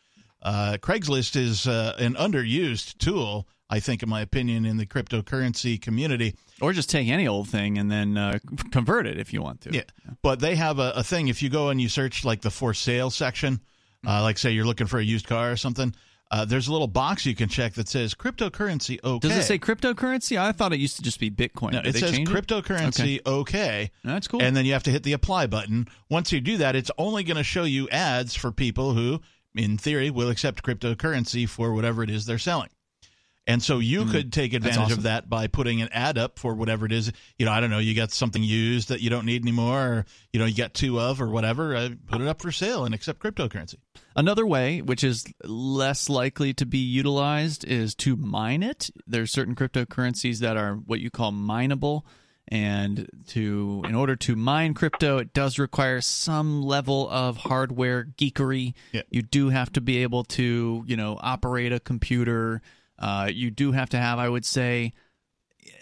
[0.42, 5.80] Uh, Craigslist is uh, an underused tool I think, in my opinion, in the cryptocurrency
[5.80, 6.36] community.
[6.60, 8.38] Or just take any old thing and then uh,
[8.70, 9.74] convert it if you want to.
[9.74, 9.82] Yeah.
[10.04, 10.12] yeah.
[10.22, 11.28] But they have a, a, thing.
[11.28, 13.60] If you go and you search like the for sale section,
[14.06, 14.22] uh, mm-hmm.
[14.22, 15.94] like say you're looking for a used car or something,
[16.30, 19.28] uh, there's a little box you can check that says cryptocurrency okay.
[19.28, 20.36] Does it say cryptocurrency?
[20.36, 21.72] I thought it used to just be Bitcoin.
[21.72, 23.26] No, it says cryptocurrency it?
[23.26, 23.36] okay.
[23.36, 23.90] okay.
[24.02, 24.42] That's cool.
[24.42, 25.88] And then you have to hit the apply button.
[26.10, 29.20] Once you do that, it's only going to show you ads for people who,
[29.54, 32.70] in theory, will accept cryptocurrency for whatever it is they're selling.
[33.48, 34.10] And so you Mm.
[34.10, 34.98] could take advantage awesome.
[34.98, 37.12] of that by putting an ad up for whatever it is.
[37.38, 40.06] You know, I don't know, you got something used that you don't need anymore, or,
[40.32, 42.92] you know, you got two of or whatever, uh, put it up for sale and
[42.92, 43.76] accept cryptocurrency.
[44.16, 48.90] Another way, which is less likely to be utilized, is to mine it.
[49.06, 52.04] There's certain cryptocurrencies that are what you call mineable,
[52.48, 58.74] and to in order to mine crypto, it does require some level of hardware geekery.
[58.92, 59.02] Yeah.
[59.10, 62.60] You do have to be able to, you know, operate a computer.
[62.98, 64.92] Uh, you do have to have, I would say,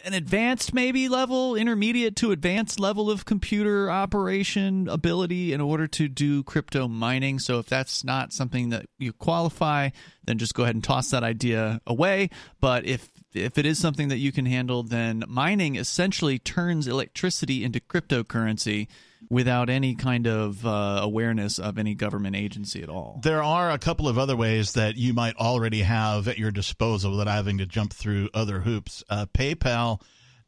[0.05, 6.09] an advanced maybe level intermediate to advanced level of computer operation ability in order to
[6.09, 7.38] do crypto mining.
[7.38, 9.90] So if that's not something that you qualify
[10.24, 12.31] then just go ahead and toss that idea away.
[12.61, 17.64] But if if it is something that you can handle then mining essentially turns electricity
[17.64, 18.88] into cryptocurrency
[19.34, 23.78] without any kind of uh, awareness of any government agency at all There are a
[23.78, 27.66] couple of other ways that you might already have at your disposal without having to
[27.66, 29.02] jump through other hoops.
[29.10, 30.00] Uh, PayPal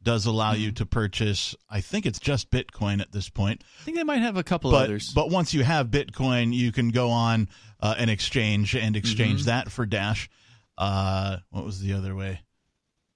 [0.03, 3.64] does allow you to purchase, I think it's just Bitcoin at this point.
[3.81, 6.70] i think they might have a couple But, others but once you have Bitcoin, you
[6.70, 7.49] can go on
[7.81, 9.46] uh, an exchange and exchange Mm-hmm.
[9.51, 10.31] that for Dash.
[10.79, 12.40] Uh, what was the other way?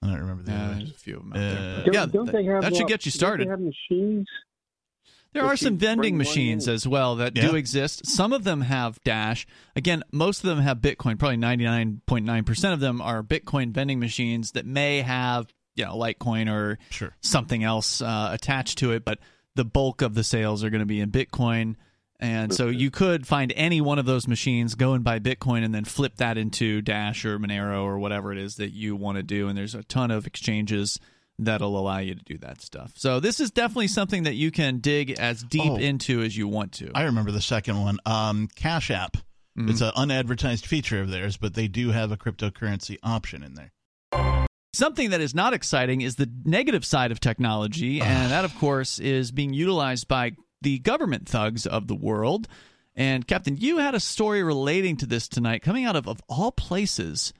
[0.02, 0.78] I don't remember the yeah, other way.
[0.78, 1.84] there's a few of them out Uh, there.
[1.84, 3.60] Don't, yeah, don't that, they have, that should uh, get you don't started They have
[3.60, 4.26] machines.
[5.32, 7.48] There are some vending machines as well that Yeah.
[7.50, 8.04] do exist.
[8.06, 9.46] Some of them have Dash.
[9.76, 11.18] Again, most of them have Bitcoin.
[11.18, 16.78] Probably 99.9% of them are Bitcoin vending machines that may have, you know, Litecoin or
[16.90, 17.14] Sure.
[17.20, 19.18] something else uh, attached to it, but
[19.54, 21.76] the bulk of the sales are going to be in Bitcoin.
[22.22, 25.74] And so you could find any one of those machines, go and buy Bitcoin, and
[25.74, 29.22] then flip that into Dash or Monero or whatever it is that you want to
[29.22, 29.48] do.
[29.48, 30.98] And there's a ton of exchanges
[31.44, 32.92] that'll allow you to do that stuff.
[32.96, 35.76] So this is definitely something that you can dig as deep Oh.
[35.76, 36.90] into as you want to.
[36.94, 37.98] I remember the second one.
[38.06, 39.16] Um, Cash App.
[39.58, 39.70] Mm-hmm.
[39.70, 43.72] It's an unadvertised feature of theirs, but they do have a cryptocurrency option in there.
[44.72, 48.98] Something that is not exciting is the negative side of technology, and that, of course,
[48.98, 52.46] is being utilized by the government thugs of the world.
[52.94, 56.52] And Captain, you had a story relating to this tonight, coming out of, of all
[56.52, 57.32] places,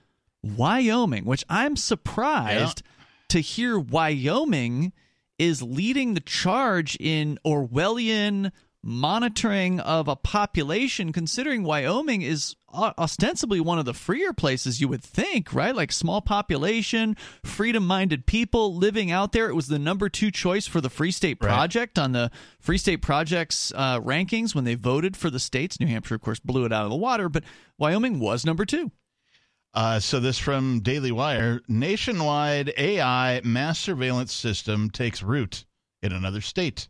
[0.43, 2.83] Wyoming, which I'm surprised
[3.31, 4.93] to hear Wyoming
[5.39, 13.79] is leading the charge in Orwellian monitoring of a population, considering Wyoming is ostensibly one
[13.79, 15.75] of the freer places you would think, right?
[15.75, 19.49] Like small population, freedom minded people living out there.
[19.49, 21.49] It was the number two choice for the Free State Right.
[21.49, 25.79] Project on the Free State Project's uh, rankings when they voted for the states.
[25.79, 27.45] New Hampshire, of course, blew it out of the water, but
[27.79, 28.91] Wyoming was number two.
[29.73, 35.65] Uh, so this from Daily Wire: nationwide AI mass surveillance system takes root
[36.03, 36.89] in another state.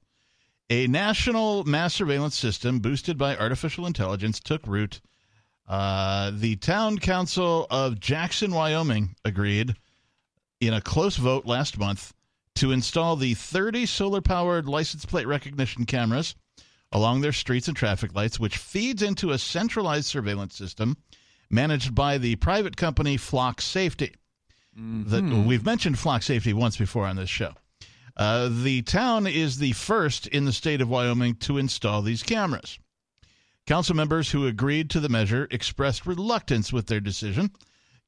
[0.71, 5.01] A national mass surveillance system boosted by artificial intelligence took root.
[5.69, 9.75] Uh, the town council of Jackson, Wyoming, agreed
[10.61, 12.15] in a close vote last month
[12.55, 16.35] to install the 30 solar-powered license plate recognition cameras
[16.93, 20.97] along their streets and traffic lights, which feeds into a centralized surveillance system
[21.51, 24.15] managed by the private company Flock Safety.
[24.77, 27.53] That we've mentioned Flock Safety once before on this show.
[28.17, 32.79] Uh, the town is the first in the state of Wyoming to install these cameras.
[33.67, 37.51] Council members who agreed to the measure expressed reluctance with their decision.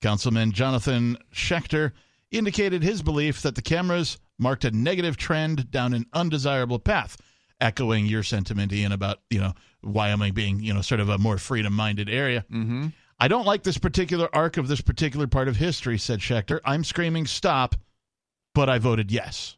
[0.01, 1.93] Councilman Jonathan Schechter
[2.31, 7.17] indicated his belief that the cameras marked a negative trend down an undesirable path,
[7.61, 9.53] echoing your sentiment, Ian, about you know
[9.83, 12.45] Wyoming being you know sort of a more freedom-minded area.
[12.51, 12.89] Mm-hmm.
[13.21, 16.61] I don't like this particular arc of this particular part of history," said Schechter.
[16.65, 17.77] "I'm screaming stop,
[18.55, 19.57] but I voted yes."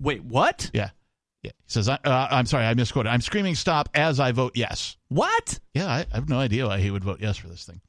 [0.00, 0.70] Wait, what?
[0.72, 0.90] Yeah,
[1.42, 1.50] yeah.
[1.64, 3.10] He says, I, uh, "I'm sorry, I misquoted.
[3.10, 5.58] I'm screaming stop as I vote yes." What?
[5.74, 7.80] Yeah, I, I have no idea why he would vote yes for this thing.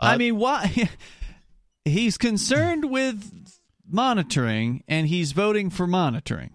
[0.00, 0.88] I Uh, mean, why?
[1.84, 3.48] he's concerned with
[3.88, 6.54] monitoring, and he's voting for monitoring.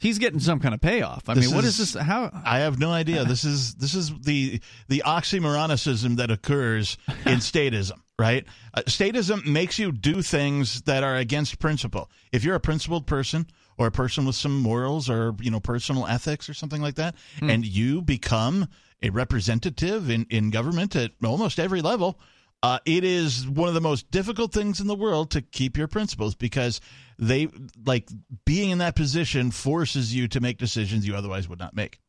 [0.00, 1.28] He's getting some kind of payoff.
[1.28, 2.02] I This mean, what is, is- this?
[2.02, 2.30] How?
[2.44, 3.24] I have no idea.
[3.24, 8.44] This is this is the the oxymoronicism that occurs in statism, right?
[8.74, 12.10] Uh, statism makes you do things that are against principle.
[12.32, 13.46] If you're a principled person
[13.78, 17.14] or a person with some morals or you know personal ethics or something like that,
[17.42, 18.68] and you become
[19.02, 22.18] a representative in in government at almost every level.
[22.62, 25.88] Uh, it is one of the most difficult things in the world to keep your
[25.88, 26.78] principles because
[27.20, 27.48] they
[27.84, 28.08] like
[28.44, 32.00] being in that position forces you to make decisions you otherwise would not make.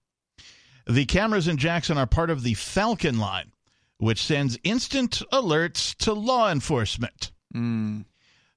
[0.88, 3.52] The cameras in Jackson are part of the Falcon line,
[3.98, 7.32] which sends instant alerts to law enforcement.
[7.54, 8.06] Mm,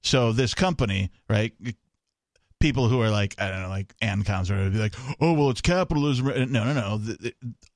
[0.02, 1.52] So this company, right?
[2.60, 5.60] People who are like I don't know, like ANCOMs or be like, oh well, it's
[5.60, 6.26] capitalism.
[6.50, 6.98] No, no, no.
[6.98, 7.34] The- the-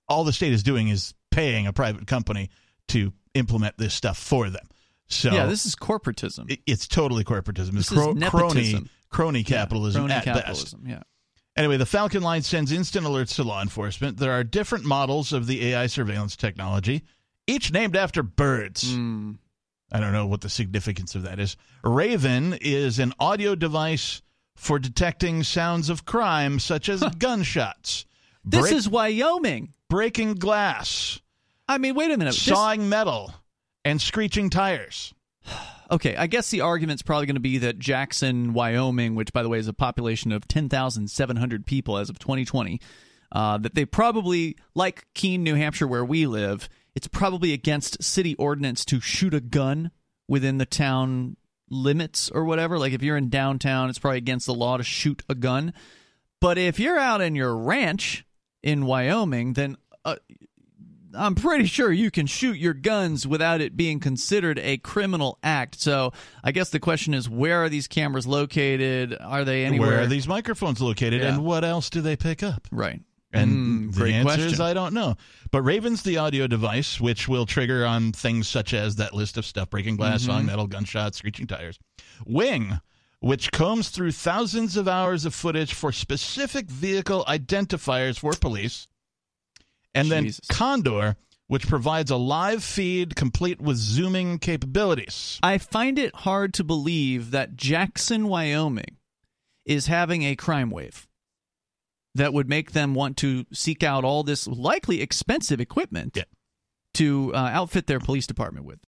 [0.08, 2.48] all the state is doing is paying a private company
[2.88, 4.66] to implement this stuff for them.
[5.08, 6.50] So yeah, this is corporatism.
[6.50, 7.76] it- it's totally corporatism.
[7.78, 8.90] It's This is cro- crony nepotism.
[9.08, 10.74] crony Yeah, capitalism crony at best.
[10.84, 11.02] Yeah.
[11.56, 14.18] Anyway, the Falcon line sends instant alerts to law enforcement.
[14.18, 17.02] There are different models of the AI surveillance technology,
[17.46, 18.84] each named after birds.
[18.94, 19.38] Mm.
[19.90, 21.56] I don't know what the significance of that is.
[21.82, 24.20] Raven is an audio device
[24.54, 28.04] for detecting sounds of crime, such as gunshots,
[28.44, 29.72] This is Wyoming.
[29.88, 31.20] breaking glass,
[31.66, 32.34] I mean, wait a minute.
[32.34, 33.32] This- sawing metal,
[33.88, 35.14] and screeching tires.
[35.90, 39.48] okay, I guess the argument's probably going to be that Jackson, Wyoming, which by the
[39.48, 42.80] way is a population of 10,700 people as of 2020,
[43.32, 48.34] uh, that they probably, like Keene, New Hampshire, where we live, it's probably against city
[48.36, 49.90] ordinance to shoot a gun
[50.28, 51.36] within the town
[51.70, 52.78] limits or whatever.
[52.78, 55.72] Like if you're in downtown, it's probably against the law to shoot a gun.
[56.40, 58.24] But if you're out in your ranch
[58.62, 60.16] in Wyoming, then uh,
[61.14, 65.80] I'm pretty sure you can shoot your guns without it being considered a criminal act.
[65.80, 66.12] So
[66.44, 69.16] I guess the question is, where are these cameras located?
[69.20, 69.88] Are they anywhere?
[69.90, 71.28] Where are these microphones located, Yeah.
[71.34, 72.66] and what else do they pick up?
[72.70, 73.00] Right.
[73.32, 74.58] And Mm, the great answer is.
[74.60, 75.16] I don't know.
[75.50, 79.44] But Raven's the audio device, which will trigger on things such as that list of
[79.44, 80.46] stuff breaking glass, Mm-hmm.
[80.46, 81.78] metal, gunshots, screeching tires.
[82.26, 82.80] Wing,
[83.20, 88.88] which combs through thousands of hours of footage for specific vehicle identifiers for police.
[89.94, 95.38] And then Condor, which provides a live feed complete with zooming capabilities.
[95.42, 98.96] I find it hard to believe that Jackson, Wyoming
[99.64, 101.06] is having a crime wave
[102.14, 106.24] that would make them want to seek out all this likely expensive equipment Yeah.
[106.94, 108.78] to uh, outfit their police department with.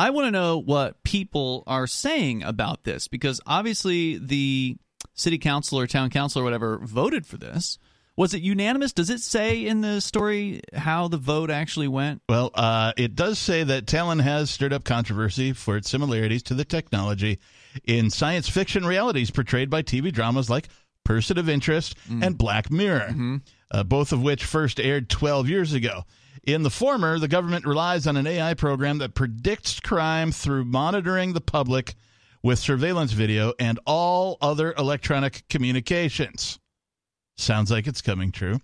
[0.00, 4.76] I want to know what people are saying about this because obviously the
[5.14, 7.78] city council or town council or whatever voted for this.
[8.18, 8.92] Was it unanimous?
[8.92, 12.20] Does it say in the story how the vote actually went?
[12.28, 16.54] Well, uh, it does say that Talon has stirred up controversy for its similarities to
[16.54, 17.38] the technology
[17.84, 20.66] in science fiction realities portrayed by TV dramas like
[21.04, 23.14] Person of Interest and Black Mirror,
[23.70, 26.02] uh, both of which first aired 12 years ago.
[26.42, 31.34] In the former, the government relies on an AI program that predicts crime through monitoring
[31.34, 31.94] the public
[32.42, 36.58] with surveillance video and all other electronic communications.
[37.38, 38.60] Sounds like it's coming true.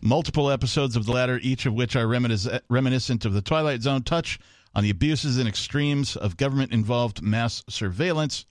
[0.00, 4.02] Multiple episodes of the latter, each of which are reminis- reminiscent of the Twilight Zone,
[4.02, 4.38] touch
[4.74, 8.46] on the abuses and extremes of government involved mass surveillance.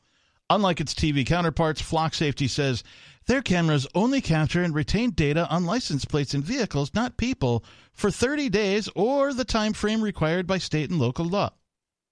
[0.49, 2.83] Unlike its TV counterparts, Flock Safety says
[3.25, 8.11] their cameras only capture and retain data on license plates and vehicles, not people, for
[8.11, 11.49] 30 days or the time frame required by state and local law.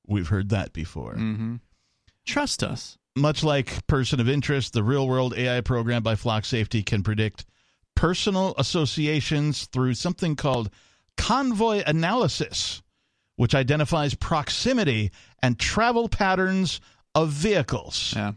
[0.07, 1.13] We've heard that before.
[1.13, 1.57] Mm-hmm.
[2.25, 2.97] Trust us.
[3.15, 7.45] Much like Person of Interest, the real world AI program by Flock Safety can predict
[7.95, 10.69] personal associations through something called
[11.17, 12.81] convoy analysis,
[13.35, 16.81] which identifies proximity and travel patterns
[17.15, 18.13] of vehicles.
[18.15, 18.33] Yeah.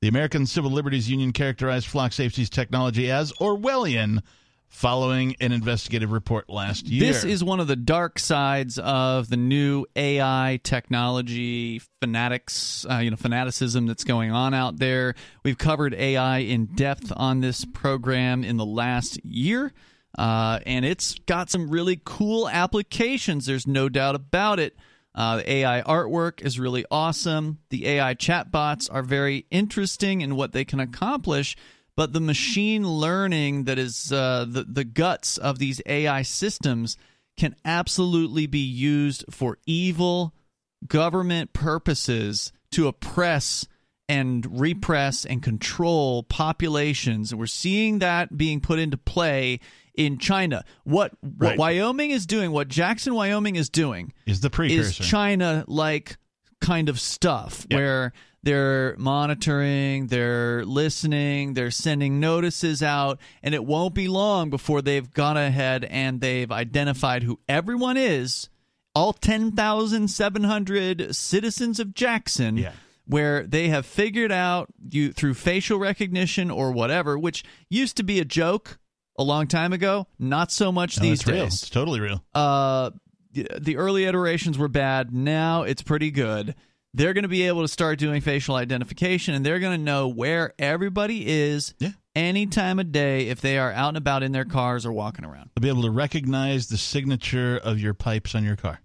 [0.00, 4.22] The American Civil Liberties Union characterized Flock Safety's technology as Orwellian
[4.68, 7.00] following an investigative report last year.
[7.00, 13.10] This is one of the dark sides of the new AI technology fanatics, uh, you
[13.10, 15.14] know, fanaticism that's going on out there.
[15.42, 19.72] We've covered AI in depth on this program in the last year,
[20.16, 23.46] uh, and it's got some really cool applications.
[23.46, 24.76] There's no doubt about it.
[25.14, 27.58] Uh, the AI artwork is really awesome.
[27.70, 31.56] The AI chatbots are very interesting in what they can accomplish
[31.98, 36.96] but the machine learning that is uh, the the guts of these AI systems
[37.36, 40.32] can absolutely be used for evil
[40.86, 43.66] government purposes to oppress
[44.08, 47.32] and repress and control populations.
[47.32, 49.58] And we're seeing that being put into play
[49.96, 50.64] in China.
[50.84, 51.58] What, what Right.
[51.58, 55.02] Wyoming is doing, what Jackson, Wyoming is doing, is the is precursor.
[55.02, 56.16] China like
[56.60, 57.76] kind of stuff Yep.
[57.76, 64.80] where they're monitoring, they're listening, they're sending notices out, and it won't be long before
[64.82, 68.48] they've gone ahead and they've identified who everyone is,
[68.94, 72.56] all 10,700 citizens of Jackson.
[72.56, 72.72] Yeah.
[73.06, 78.20] Where they have figured out you through facial recognition or whatever, which used to be
[78.20, 78.78] a joke
[79.18, 81.44] a long time ago, not so much No, these it's real.
[81.46, 82.22] days It's totally real.
[82.34, 82.90] uh,
[83.32, 85.10] the early iterations were bad.
[85.14, 86.54] Now it's pretty good.
[86.94, 90.08] They're going to be able to start doing facial identification, and they're going to know
[90.08, 91.90] where everybody is Yeah.
[92.16, 95.24] any time of day if they are out and about in their cars or walking
[95.24, 95.50] around.
[95.54, 98.80] They'll be able to recognize the signature of your pipes on your car.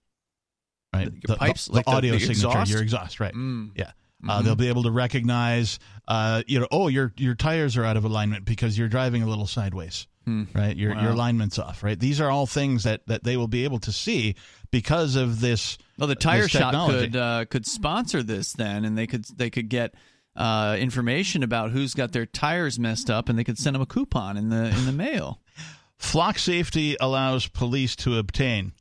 [0.94, 1.06] Right?
[1.12, 1.66] Your the, pipes?
[1.68, 2.72] the, Like the the- audio the signature, exhaust?
[2.72, 3.34] your exhaust, right?
[3.34, 3.72] Mm.
[3.76, 3.92] Yeah.
[4.28, 7.98] Uh, they'll be able to recognize, uh, you know, oh, your your tires are out
[7.98, 10.44] of alignment because you're driving a little sideways, Hmm.
[10.56, 10.78] right?
[10.78, 12.00] Your your alignment's off, right?
[12.00, 14.36] These are all things that that they will be able to see
[14.72, 17.00] because of this Well, the tire shop technology.
[17.08, 19.94] could uh, could sponsor this then, and they could they could get
[20.36, 23.86] uh, information about who's got their tires messed up, and they could send them a
[23.86, 25.40] coupon in the in the mail.
[25.98, 28.74] Flock Safety allows police to obtain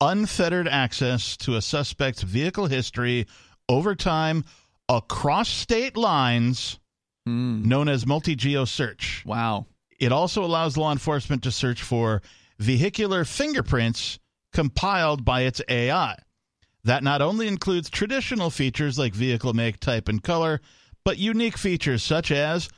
[0.00, 3.26] unfettered access to a suspect's vehicle history
[3.68, 4.44] over time
[4.88, 6.78] across state lines,
[7.24, 7.68] Hmm.
[7.68, 9.22] known as multi geo search.
[9.24, 9.66] Wow.
[10.00, 12.20] It also allows law enforcement to search for
[12.58, 14.18] vehicular fingerprints
[14.52, 16.16] compiled by its AI.
[16.84, 20.60] That not only includes traditional features like vehicle make, type, and color,
[21.04, 22.68] but unique features such as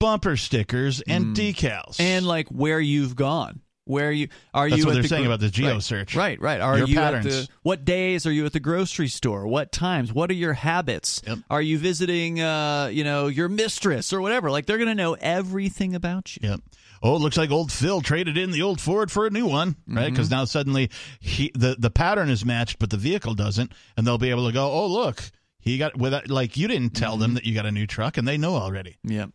[0.00, 2.00] bumper stickers and decals.
[2.00, 3.60] And like where you've gone.
[3.84, 4.86] Where you are That's you?
[4.86, 6.14] what at they're the saying gro- about the geo Right, search.
[6.14, 6.60] Right, right.
[6.60, 7.48] Are Your you at patterns.
[7.48, 7.52] the?
[7.62, 9.46] What days are you at the grocery store?
[9.48, 10.12] What times?
[10.12, 11.20] What are your habits?
[11.26, 11.38] Yep.
[11.50, 14.52] Are you visiting, uh, you know, your mistress or whatever?
[14.52, 16.48] Like they're gonna know everything about you.
[16.48, 16.60] Yep.
[17.02, 19.76] Oh, it looks like old Phil traded in the old Ford for a new one,
[19.88, 20.04] right?
[20.04, 20.12] Mm-hmm.
[20.14, 20.88] Because now suddenly
[21.20, 24.52] he the the pattern is matched, but the vehicle doesn't, and they'll be able to
[24.52, 25.22] go, oh look,
[25.58, 27.20] he got without like you didn't tell Mm-hmm.
[27.22, 28.98] them that you got a new truck, and they know already.
[29.04, 29.30] Yep.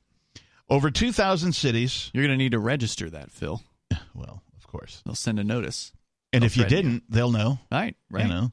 [0.70, 2.10] Over two thousand cities.
[2.14, 3.62] You're gonna need to register that, Phil.
[4.16, 5.02] Well, of course.
[5.06, 5.92] They'll send a notice.
[6.34, 7.60] And They'll if you didn't, they'll know.
[7.72, 8.24] Right, right.
[8.24, 8.52] You know.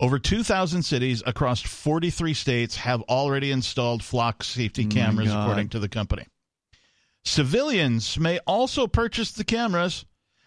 [0.00, 5.88] Over 2,000 cities across 43 states have already installed flock safety cameras, according to the
[5.88, 6.26] company.
[7.24, 10.04] Civilians may also purchase the cameras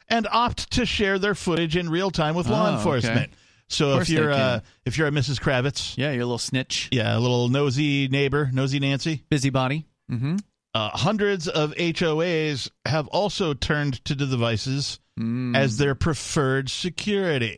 [0.07, 3.17] and opt to share their footage in real time with law Oh, enforcement.
[3.31, 3.31] okay.
[3.69, 5.41] So if you're uh, if you're a Mrs.
[5.41, 9.85] Kravitz, Yeah, you're a little snitch, yeah, a little nosy neighbor, nosy Nancy, busybody.
[10.09, 10.37] Mm-hmm.
[10.73, 15.57] uh, hundreds of HOAs have also turned to the devices Mm.
[15.57, 17.57] as their preferred security.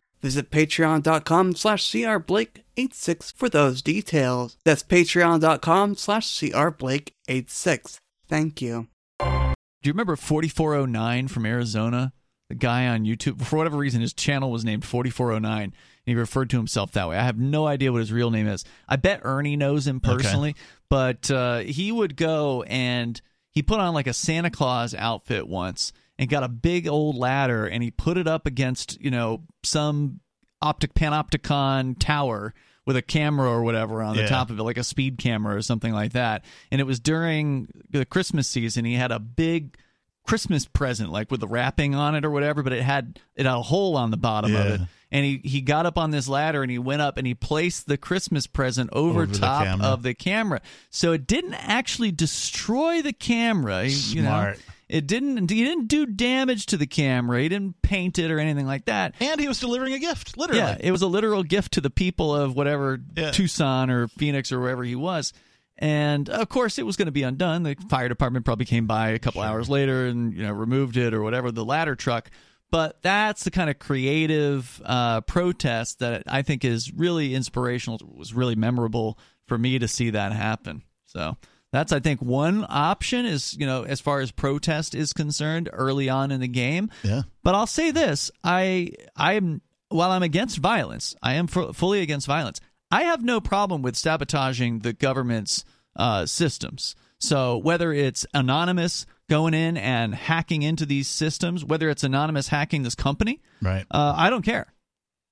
[0.21, 4.57] visit patreon.com slash crblake86 for those details.
[4.63, 7.99] That's patreon.com slash crblake86.
[8.27, 8.87] Thank you.
[9.19, 12.13] Do you remember 4409 from Arizona?
[12.49, 15.73] The guy on YouTube, for whatever reason, his channel was named 4409, and
[16.05, 17.17] he referred to himself that way.
[17.17, 18.65] I have no idea what his real name is.
[18.87, 20.55] I bet Ernie knows him personally,
[20.89, 23.19] but uh, he would go and
[23.51, 27.65] he put on like a Santa Claus outfit once and got a big old ladder
[27.65, 30.21] and he put it up against, you know, some
[30.61, 32.53] optic panopticon tower
[32.85, 34.27] with a camera or whatever on the Yeah.
[34.29, 36.43] top of it, like a speed camera or something like that.
[36.71, 38.85] And it was during the Christmas season.
[38.85, 39.77] He had a big
[40.25, 43.55] Christmas present, like with the wrapping on it or whatever, but it had it had
[43.55, 44.81] a hole on the bottom of it.
[45.13, 47.85] And he, he got up on this ladder and he went up and he placed
[47.87, 49.87] the Christmas present over, Over top camera.
[49.87, 50.61] of the camera.
[50.89, 53.85] So it didn't actually destroy the camera.
[53.85, 54.59] He- You know, Smart.
[54.91, 57.41] It didn't he didn't do damage to the camera.
[57.41, 59.15] He didn't paint it or anything like that.
[59.19, 60.61] And he was delivering a gift, literally.
[60.61, 63.31] Yeah, it was a literal gift to the people of whatever Yeah.
[63.31, 65.33] Tucson or Phoenix or wherever he was.
[65.77, 67.63] And of course, it was going to be undone.
[67.63, 71.13] The fire department probably came by a couple hours later and you know removed it
[71.13, 72.29] or whatever the ladder truck.
[72.69, 77.97] But that's the kind of creative uh, protest that I think is really inspirational.
[77.97, 80.83] It was really memorable for me to see that happen.
[81.05, 81.35] So
[81.71, 86.09] that's I think one option is you know as far as protest is concerned early
[86.09, 86.89] on in the game.
[87.03, 87.23] Yeah.
[87.43, 92.01] But I'll say this: I I am while I'm against violence, I am fu- fully
[92.01, 92.59] against violence.
[92.91, 95.63] I have no problem with sabotaging the government's
[95.95, 96.95] uh, systems.
[97.19, 102.83] So whether it's anonymous going in and hacking into these systems, whether it's anonymous hacking
[102.83, 103.85] this company, Right.
[103.91, 104.73] uh, I don't care.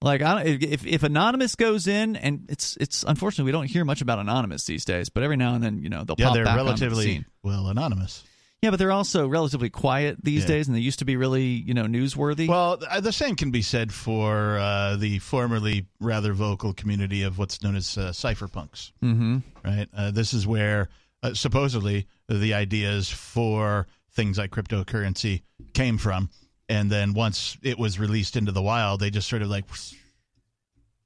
[0.02, 3.84] Like I don't, if if anonymous goes in, and it's it's unfortunately we don't hear
[3.84, 6.34] much about anonymous these days, but every now and then you know they'll Yeah, pop
[6.36, 7.26] they're back onto the relatively scene.
[7.44, 8.24] well anonymous.
[8.62, 10.48] Yeah, but they're also relatively quiet these Yeah.
[10.48, 12.48] days, and they used to be really you know newsworthy.
[12.48, 17.62] Well, the same can be said for uh, the formerly rather vocal community of what's
[17.62, 18.92] known as uh, cypherpunks.
[19.04, 19.38] mm-hmm.
[19.66, 19.88] Right.
[19.96, 20.88] Uh, this is where
[21.24, 25.42] uh, supposedly the ideas for things like cryptocurrency
[25.74, 26.30] came from,
[26.70, 29.66] and then once it was released into the wild, they just sort of like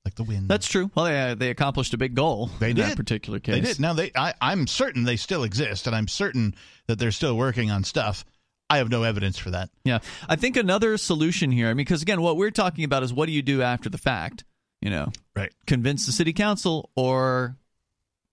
[0.05, 0.49] like the wind.
[0.49, 0.91] That's true.
[0.95, 2.97] Well, they, they accomplished a big goal They in that did.
[2.97, 3.55] particular case.
[3.55, 3.79] They did.
[3.79, 6.55] Now they, I, I'm certain they still exist, and I'm certain
[6.87, 8.25] that they're still working on stuff.
[8.69, 9.69] I have no evidence for that.
[9.85, 11.67] Yeah, I think another solution here.
[11.67, 13.97] I mean, because again, what we're talking about is what do you do after the
[13.97, 14.43] fact?
[14.81, 15.53] You know, Right.
[15.67, 17.55] convince the city council or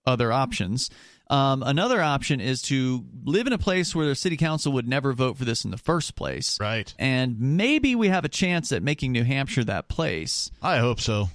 [0.05, 0.89] other options.
[1.31, 5.13] Um, another option is to live in a place where the city council would never
[5.13, 6.59] vote for this in the first place.
[6.59, 6.93] Right.
[6.99, 10.51] And maybe we have a chance at making New Hampshire that place.
[10.61, 11.29] I hope so.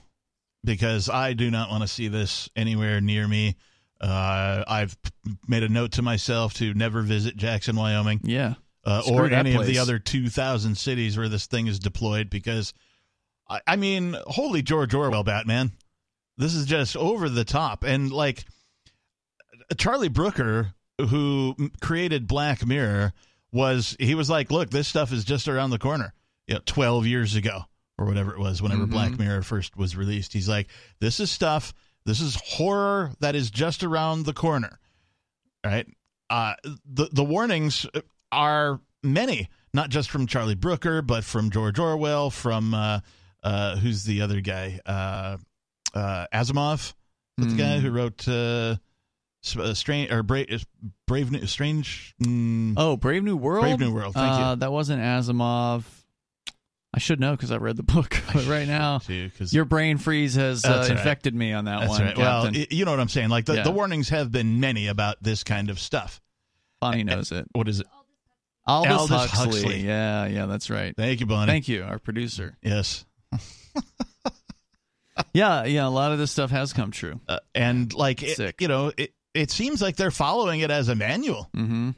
[0.64, 3.56] because I do not want to see this anywhere near me.
[4.00, 4.96] Uh, I've
[5.48, 8.54] made a note to myself to never visit Jackson, Wyoming, Yeah.
[8.84, 12.74] uh, or any of the other 2,000 cities where this thing is deployed because,
[13.48, 15.72] I, I mean, holy George Orwell, Batman.
[16.36, 17.82] This is just over the top.
[17.84, 18.44] And like
[19.76, 23.12] Charlie Brooker, who created Black Mirror,
[23.52, 26.12] was he was like, look, this stuff is just around the corner.
[26.46, 27.62] You know, 12 years ago
[27.98, 28.90] or whatever it was, whenever Mhm.
[28.90, 30.32] Black Mirror first was released.
[30.32, 30.68] He's like,
[31.00, 31.72] this is stuff,
[32.04, 34.78] this is horror that is just around the corner.
[35.64, 35.86] Right?
[36.30, 36.54] Uh,
[36.84, 37.86] the the warnings
[38.30, 43.00] are many, not just from Charlie Brooker, but from George Orwell, from uh,
[43.42, 45.36] uh, who's the other guy, uh,
[45.94, 46.94] uh, Asimov,
[47.38, 48.26] That's the guy who wrote
[49.54, 50.64] uh, strange or brave,
[51.06, 52.14] brave, New, strange.
[52.22, 53.62] Mm, Oh, Brave New World.
[53.62, 54.44] Brave New World, thank you.
[54.44, 55.84] uh, That wasn't Asimov.
[56.94, 60.34] I should know because I read the book, but right now too, your brain freeze
[60.36, 60.90] has uh, right.
[60.90, 62.02] infected me on that That's one.
[62.02, 62.16] right.
[62.18, 63.28] Well, you know what I'm saying.
[63.28, 63.62] Like the, Yeah.
[63.64, 66.22] the warnings have been many about this kind of stuff.
[66.80, 67.46] Bonnie knows it.
[67.52, 67.86] What is it?
[68.66, 69.44] Aldous, Aldous Huxley.
[69.62, 69.80] Huxley.
[69.86, 70.94] Yeah, yeah, that's right.
[70.96, 71.52] Thank you, Bonnie.
[71.52, 72.56] Thank you, our producer.
[72.62, 73.04] Yes.
[75.32, 77.20] Yeah, yeah, a lot of this stuff has come true.
[77.26, 80.94] Uh, and like it, you know, it, it seems like they're following it as a
[80.94, 81.48] manual.
[81.56, 81.90] Mm-hmm.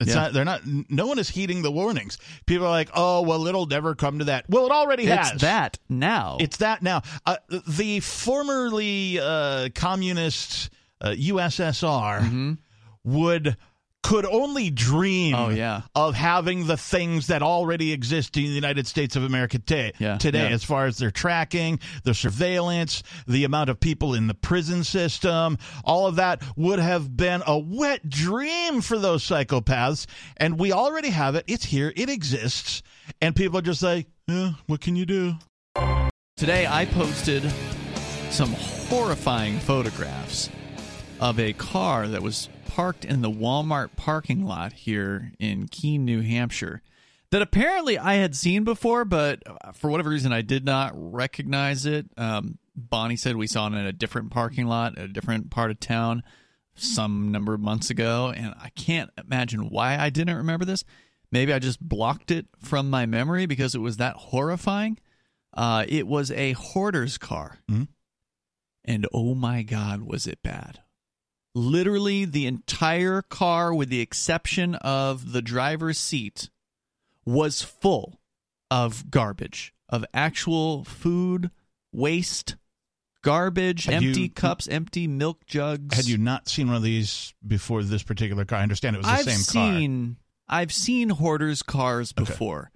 [0.00, 0.14] It's Yeah.
[0.16, 0.32] not.
[0.34, 0.60] They're not.
[0.90, 2.18] No one is heeding the warnings.
[2.44, 5.40] People are like, "Oh, well, it'll never come to that." Well, it already It's has.
[5.40, 6.36] that now.
[6.38, 7.00] It's that now.
[7.24, 10.68] Uh, the formerly uh, communist
[11.00, 12.58] uh, USSR Mhm.
[13.04, 13.56] would
[14.06, 15.80] could only dream Oh, yeah.
[15.96, 19.92] of having the things that already exist in the United States of America today.
[19.98, 20.54] Yeah, today, yeah.
[20.54, 25.58] as far as their tracking, the surveillance, the amount of people in the prison system,
[25.84, 30.06] all of that would have been a wet dream for those psychopaths.
[30.36, 31.44] And we already have it.
[31.48, 31.92] It's here.
[31.96, 32.84] It exists.
[33.20, 35.34] And people are just like, yeah, what can you do?
[36.36, 37.42] Today, I posted
[38.30, 38.52] some
[38.88, 40.48] horrifying photographs
[41.18, 46.20] of a car that was parked in the Walmart parking lot here in Keene, New
[46.22, 46.82] Hampshire.
[47.32, 49.42] That apparently I had seen before, but
[49.74, 52.06] for whatever reason I did not recognize it.
[52.16, 55.80] Um, Bonnie said we saw it in a different parking lot, a different part of
[55.80, 56.22] town,
[56.74, 60.84] some number of months ago, and I can't imagine why I didn't remember this.
[61.32, 64.98] Maybe I just blocked it from my memory because it was that horrifying.
[65.52, 67.58] Uh, it was a hoarder's car.
[67.68, 67.88] Mhm.
[68.84, 70.80] And oh my God, was it bad.
[71.56, 76.50] Literally, the entire car, with the exception of the driver's seat,
[77.24, 78.20] was full
[78.70, 81.50] of garbage, of actual food,
[81.92, 82.56] waste,
[83.22, 85.96] garbage, Had empty you- cups, empty milk jugs.
[85.96, 88.58] Had you not seen one of these before this particular car?
[88.58, 89.72] I understand it was the I've same car.
[89.80, 90.16] seen
[90.48, 92.70] I've seen hoarders cars before.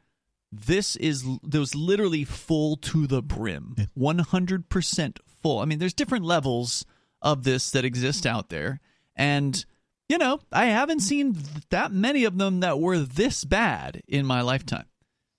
[0.51, 5.59] This is there was literally full to the brim, one hundred percent full.
[5.59, 6.87] I mean, there's different levels
[7.23, 8.81] of this that exist out there,
[9.17, 9.65] and
[10.09, 11.37] you know, I haven't seen
[11.71, 14.87] that many of them that were this bad in my lifetime.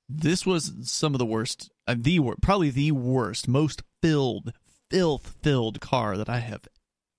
[0.07, 4.53] This was some of the worst, uh, the wor- probably the worst, most filled,
[4.89, 6.67] filth filled car that I have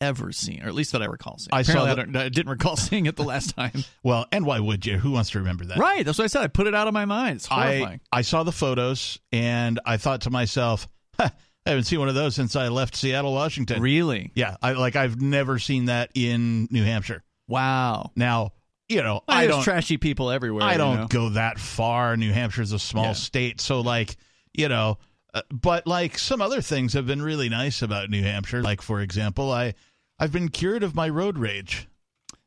[0.00, 1.50] ever seen, or at least that I recall seeing.
[1.52, 3.84] I saw the- I, don't- I didn't recall seeing it the last time.
[4.02, 4.98] Well, and why would you?
[4.98, 5.78] Who wants to remember that?
[5.78, 6.42] right, that's what I said.
[6.42, 7.36] I put it out of my mind.
[7.36, 8.00] It's horrifying.
[8.12, 10.88] I, I saw the photos and I thought to myself,
[11.20, 11.30] "Huh,
[11.66, 13.80] I haven't seen one of those since I left Seattle, Washington.
[13.80, 14.32] really?
[14.34, 17.22] Yeah, I like I've never seen that in New Hampshire.
[17.48, 18.10] Wow.
[18.16, 18.52] Now,
[18.88, 20.64] you know, Well, I don't trashy people everywhere.
[20.64, 21.06] I don't know?
[21.06, 22.16] go that far.
[22.16, 23.12] New Hampshire's a small Yeah.
[23.12, 24.16] state, so like,
[24.52, 24.98] you know,
[25.34, 28.62] uh, but like some other things have been really nice about New Hampshire.
[28.62, 29.74] Like for example, I
[30.18, 31.86] I've been cured of my road rage.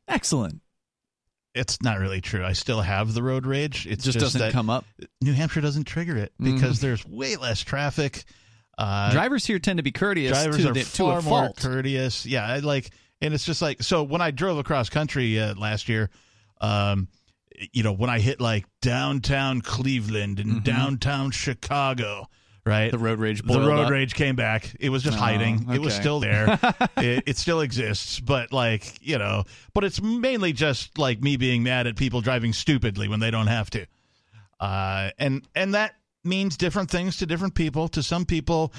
[0.08, 0.60] Excellent.
[1.54, 2.44] It's not really true.
[2.44, 3.86] I still have the road rage.
[3.86, 4.84] It It's just, doesn't come up.
[5.22, 6.54] New Hampshire doesn't trigger it Mhm.
[6.54, 8.24] because there's way less traffic.
[8.78, 11.44] Uh, Drivers here tend to be courteous drivers to, are the, to far a more
[11.46, 11.56] fault.
[11.58, 12.26] courteous.
[12.26, 12.90] Yeah, I like,
[13.22, 14.02] and it's just like so.
[14.02, 16.10] When I drove across country uh, last year,
[16.60, 17.08] um,
[17.72, 20.64] you know, when I hit like downtown Cleveland and Mhm.
[20.64, 22.28] downtown Chicago,
[22.66, 22.90] right?
[22.90, 23.40] the road rage.
[23.40, 23.90] The road up.
[23.90, 24.76] rage came back.
[24.78, 25.72] It was just Oh, hiding.
[25.72, 26.58] It was still there.
[26.98, 31.62] it, it still exists, but like you know, but it's mainly just like me being
[31.62, 33.86] mad at people driving stupidly when they don't have to,
[34.60, 35.94] uh, and and that
[36.26, 37.88] means different things to different people.
[37.88, 38.72] To some people,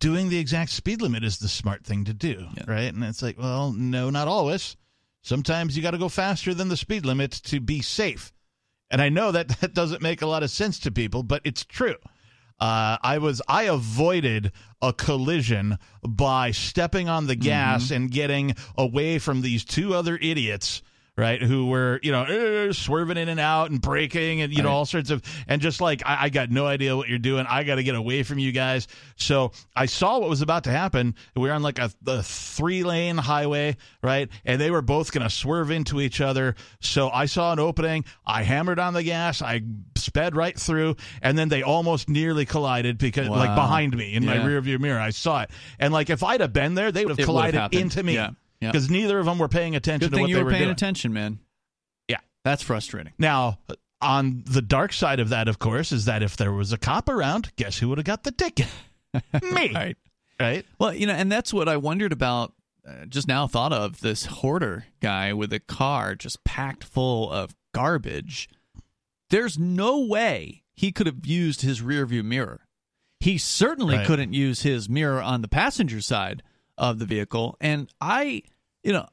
[0.00, 2.64] doing the exact speed limit is the smart thing to do, Yeah.
[2.66, 2.92] right?
[2.92, 4.76] And it's like, well, no, not always.
[5.22, 8.32] Sometimes you got to go faster than the speed limit to be safe.
[8.90, 11.64] And I know that that doesn't make a lot of sense to people, but it's
[11.64, 11.96] true.
[12.60, 14.50] Uh, I was I avoided
[14.82, 20.82] a collision by stepping on the gas and getting away from these two other idiots,
[21.18, 21.42] right?
[21.42, 24.86] Who were, you know, uh, swerving in and out and braking and, you know, all
[24.86, 27.44] sorts of, and just like, I, I got no idea what you're doing.
[27.48, 28.86] I got to get away from you guys.
[29.16, 31.16] So I saw what was about to happen.
[31.34, 34.28] We were on like a, a three lane highway, right?
[34.44, 36.54] And they were both going to swerve into each other.
[36.80, 38.04] So I saw an opening.
[38.24, 39.42] I hammered on the gas.
[39.42, 39.62] I
[39.96, 40.94] sped right through.
[41.20, 44.46] And then they almost nearly collided because, like, behind me in my Yeah.
[44.46, 45.00] rear view mirror.
[45.00, 45.50] I saw it.
[45.80, 48.14] And, like, if I'd have been there, they would have collided into me.
[48.14, 48.30] Yeah.
[48.60, 50.50] Because neither of them were paying attention Good to thing what you they were were
[50.52, 50.72] paying doing.
[50.72, 51.38] attention, man.
[52.08, 52.18] Yeah.
[52.44, 53.12] That's frustrating.
[53.18, 53.58] Now,
[54.00, 57.08] on the dark side of that, of course, is that if there was a cop
[57.08, 58.66] around, guess who would have got the ticket?
[59.42, 59.72] Me.
[59.74, 59.96] Right.
[60.40, 60.66] Right?
[60.78, 62.52] Well, you know, and that's what I wondered about.
[62.88, 67.54] Uh, just now thought of this hoarder guy with a car just packed full of
[67.74, 68.48] garbage.
[69.30, 72.62] There's no way he could have used his rear view mirror.
[73.20, 74.06] He certainly Right.
[74.06, 76.42] couldn't use his mirror on the passenger side
[76.78, 77.56] of the vehicle.
[77.60, 78.42] And I,
[78.82, 79.06] you know,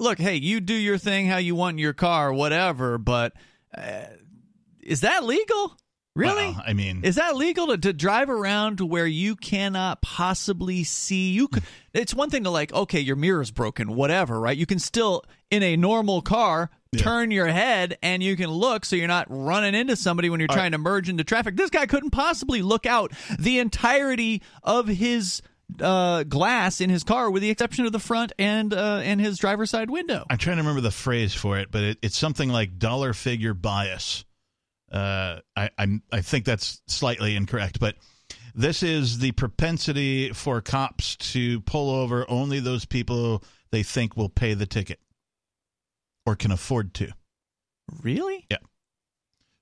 [0.00, 3.34] look, hey, you do your thing how you want in your car, whatever, but
[3.76, 4.06] uh,
[4.82, 5.76] is that legal?
[6.16, 6.46] Really?
[6.46, 10.82] Well, I mean, Is that legal to, to drive around to where you cannot possibly
[10.82, 11.30] see?
[11.30, 11.62] You could,
[11.94, 14.56] it's one thing to like, okay, your mirror's broken, whatever, right?
[14.56, 18.96] You can still in a normal car turn your head and you can look so
[18.96, 21.54] you're not running into somebody when you're trying to merge into traffic.
[21.54, 25.40] This guy couldn't possibly look out the entirety of his
[25.80, 29.38] uh, glass in his car, with the exception of the front and uh, and his
[29.38, 30.26] driver's side window.
[30.30, 33.54] I'm trying to remember the phrase for it, but it, it's something like dollar figure
[33.54, 34.24] bias.
[34.90, 37.94] Uh, I, I'm, I think that's slightly incorrect, but
[38.54, 44.28] this is the propensity for cops to pull over only those people they think will
[44.28, 44.98] pay the ticket
[46.26, 47.12] or can afford to.
[48.02, 48.46] Really?
[48.50, 48.58] Yeah.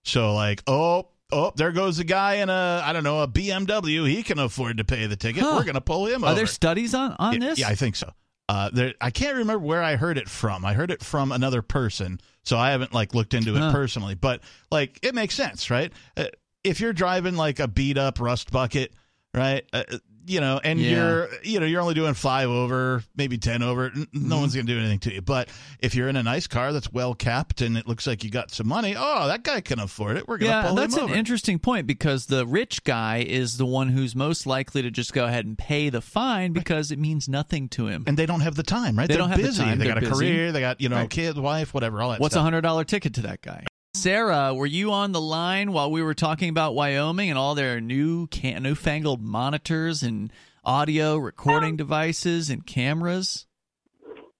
[0.04, 4.09] So, like, oh, oh, there goes a guy in a, I don't know, a BMW.
[4.09, 5.43] He can afford to pay the ticket.
[5.43, 5.55] Huh.
[5.57, 6.29] We're going to pull him up.
[6.29, 6.37] Are over.
[6.37, 7.59] there studies on on yeah, this?
[7.59, 8.11] Yeah, I think so.
[8.49, 10.64] Uh, there, I can't remember where I heard it from.
[10.64, 13.72] I heard it from another person, so I haven't like looked into it Huh.
[13.72, 14.14] personally.
[14.14, 15.93] But like, it makes sense, right?
[16.16, 16.26] Uh,
[16.64, 18.95] if you're driving like a beat up rust bucket,
[19.35, 19.64] right?
[19.72, 19.85] Uh,
[20.29, 20.91] you know, and Yeah.
[20.91, 23.91] you're, you know, you're only doing five over, maybe ten over.
[23.95, 24.31] No Mm-hmm.
[24.31, 25.22] one's gonna do anything to you.
[25.22, 25.49] But
[25.81, 28.51] if you're in a nice car that's well capped and it looks like you got
[28.51, 30.29] some money, oh, that guy can afford it.
[30.29, 33.89] We're gonna yeah, pull that's an interesting point because the rich guy is the one
[33.89, 37.68] who's most likely to just go ahead and pay the fine because it means nothing
[37.70, 38.05] to him.
[38.07, 39.09] and they don't have the time, right?
[39.09, 39.79] They They're don't have the time.
[39.79, 40.53] They They're got a career.
[40.53, 41.11] They got you know Right.
[41.11, 42.03] kid, wife, whatever.
[42.03, 42.20] All that.
[42.20, 43.64] What's a hundred dollar ticket to that guy?
[43.95, 47.80] Sarah, were you on the line while we were talking about Wyoming and all their
[47.80, 50.32] new can- newfangled monitors and
[50.64, 53.47] audio recording devices and cameras?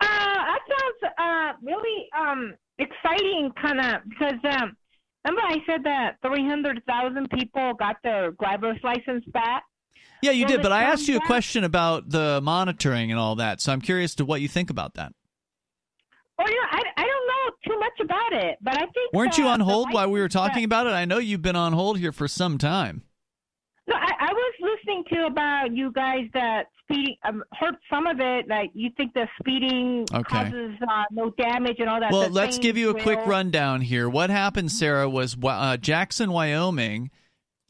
[0.01, 4.77] Uh, that sounds uh really um exciting, kind of because um
[5.27, 9.65] remember I said that three hundred thousand people got their driver's license back.
[10.23, 13.37] Yeah, you Well, did, but I asked you a question about the monitoring and all
[13.37, 15.13] that, so I'm curious to what you think about that.
[16.37, 19.39] Well, you know, I, I don't know too much about it, but I think Weren't
[19.39, 20.91] you on hold while we were talking that- about it?
[20.91, 23.03] I know you've been on hold here for some time.
[23.87, 27.17] No, I, I was listening to about you guys that speeding.
[27.27, 28.47] Um, heard some of it.
[28.49, 30.23] Like you think the speeding Okay.
[30.23, 32.13] causes uh, no damage and all that.
[32.13, 34.07] Well, let's give you a quick will- rundown here.
[34.09, 37.11] What happened, Sarah, was uh, Jackson, Wyoming,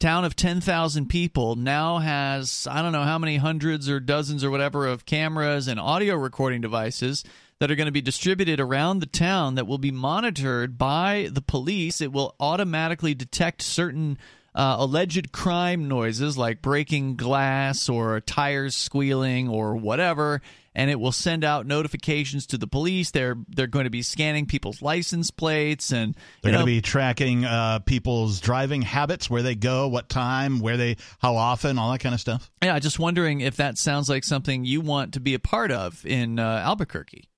[0.01, 4.49] town of 10,000 people, now has, I don't know how many hundreds or dozens or
[4.51, 7.23] whatever of cameras and audio recording devices
[7.59, 11.41] that are going to be distributed around the town that will be monitored by the
[11.41, 12.01] police.
[12.01, 14.17] It will automatically detect certain.
[14.55, 20.41] Uh, alleged crime noises like breaking glass or tires squealing or whatever,
[20.73, 23.11] and it will send out notifications to the police.
[23.11, 27.45] They're they're going to be scanning people's license plates and They're going to be tracking
[27.45, 31.99] uh, people's driving habits, where they go, what time, where they, how often, all that
[31.99, 32.49] kind of stuff.
[32.63, 32.73] yeah.
[32.73, 36.03] I just wondering if that sounds like something you want to be a part of
[36.07, 37.28] in uh, Albuquerque.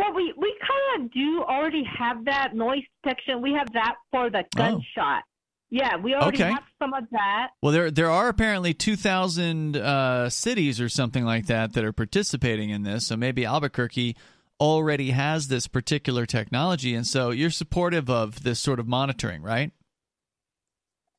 [0.00, 3.42] Well, we we kind of do already have that noise detection.
[3.42, 5.24] We have that for the gunshot.
[5.68, 6.46] Yeah, we already Oh.
[6.46, 6.52] Okay.
[6.54, 7.48] have some of that.
[7.62, 11.92] Well, there there are apparently two thousand uh, cities or something like that that are
[11.92, 13.06] participating in this.
[13.08, 14.16] So maybe Albuquerque
[14.58, 19.70] already has this particular technology, and so you're supportive of this sort of monitoring, right?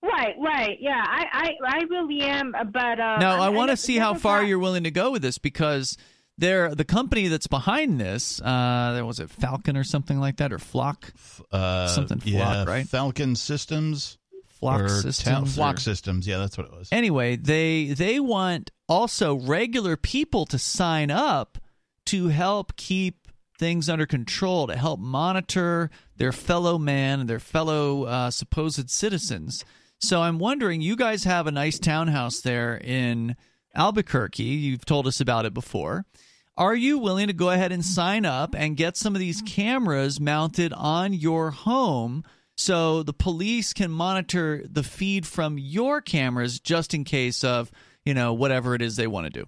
[0.04, 0.78] Right, right.
[0.82, 2.52] Yeah, I I, I really am.
[2.74, 5.12] But uh, Now, I I'm- want to see how far got- you're willing to go
[5.12, 5.98] with this because
[6.42, 8.42] they're the company that's behind this.
[8.42, 11.14] Uh, there was it Falcon or something like that, or Flock,
[11.52, 12.86] Uh, Something flock, yeah, right?
[12.88, 14.18] Falcon Systems.
[14.60, 16.28] Flock or Ta- Systems, Flock or- Systems.
[16.28, 16.90] Yeah, that's what it was.
[16.92, 21.58] Anyway, they they want also regular people to sign up
[22.08, 23.28] to help keep
[23.58, 29.64] things under control, to help monitor their fellow man and their fellow uh, supposed citizens.
[30.00, 33.36] So I'm wondering, you guys have a nice townhouse there in
[33.76, 34.44] Albuquerque.
[34.44, 36.06] You've told us about it before.
[36.58, 40.20] Are you willing to go ahead and sign up and get some of these cameras
[40.20, 42.24] mounted on your home
[42.58, 47.72] so the police can monitor the feed from your cameras just in case of,
[48.06, 49.48] you know, whatever it is they want to do?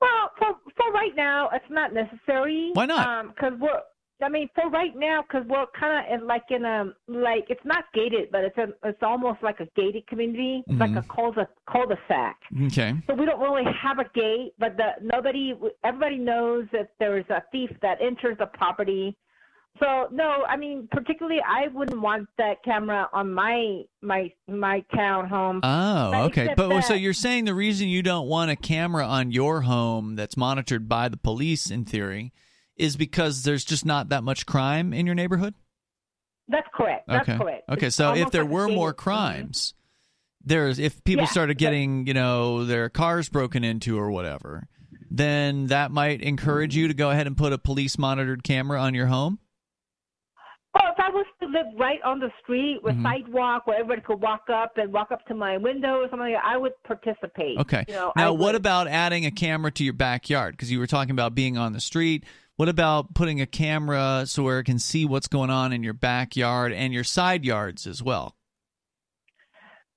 [0.00, 2.70] Well, for for right now, it's not necessary.
[2.72, 3.06] Why not?
[3.06, 3.80] Um, because we're.
[4.22, 7.84] I mean, for right now, because we're kind of like in a like it's not
[7.92, 10.98] gated, but it's a it's almost like a gated community, It's like mm-hmm.
[10.98, 12.36] a cul de cul-de-sac.
[12.66, 12.94] Okay.
[13.06, 15.52] So we don't really have a gate, but the nobody,
[15.84, 19.16] everybody knows if there's a thief that enters the property.
[19.80, 25.60] So no, I mean, particularly, I wouldn't want that camera on my my my townhome.
[25.62, 26.54] Oh, But okay.
[26.56, 30.38] But so you're saying the reason you don't want a camera on your home that's
[30.38, 32.32] monitored by the police, in theory,
[32.76, 35.54] is because there's just not that much crime in your neighborhood?
[36.48, 37.06] That's correct.
[37.08, 37.38] That's okay.
[37.38, 37.68] correct.
[37.70, 37.86] Okay.
[37.88, 39.74] It's So if there were more gated- crimes,
[40.44, 44.68] there's if people Yeah, started but- getting you know their cars broken into or whatever,
[45.10, 48.94] then that might encourage you to go ahead and put a police monitored camera on
[48.94, 49.38] your home.
[50.74, 53.02] Well, if I was to live right on the street with Mhm.
[53.02, 56.58] sidewalk where everybody could walk up and walk up to my window or something, I
[56.58, 57.58] would participate.
[57.58, 57.84] Okay.
[57.88, 58.54] You know, I now, what would.
[58.56, 60.52] about adding a camera to your backyard?
[60.52, 62.24] Because you were talking about being on the street.
[62.56, 65.92] What about putting a camera so where it can see what's going on in your
[65.92, 68.34] backyard and your side yards as well?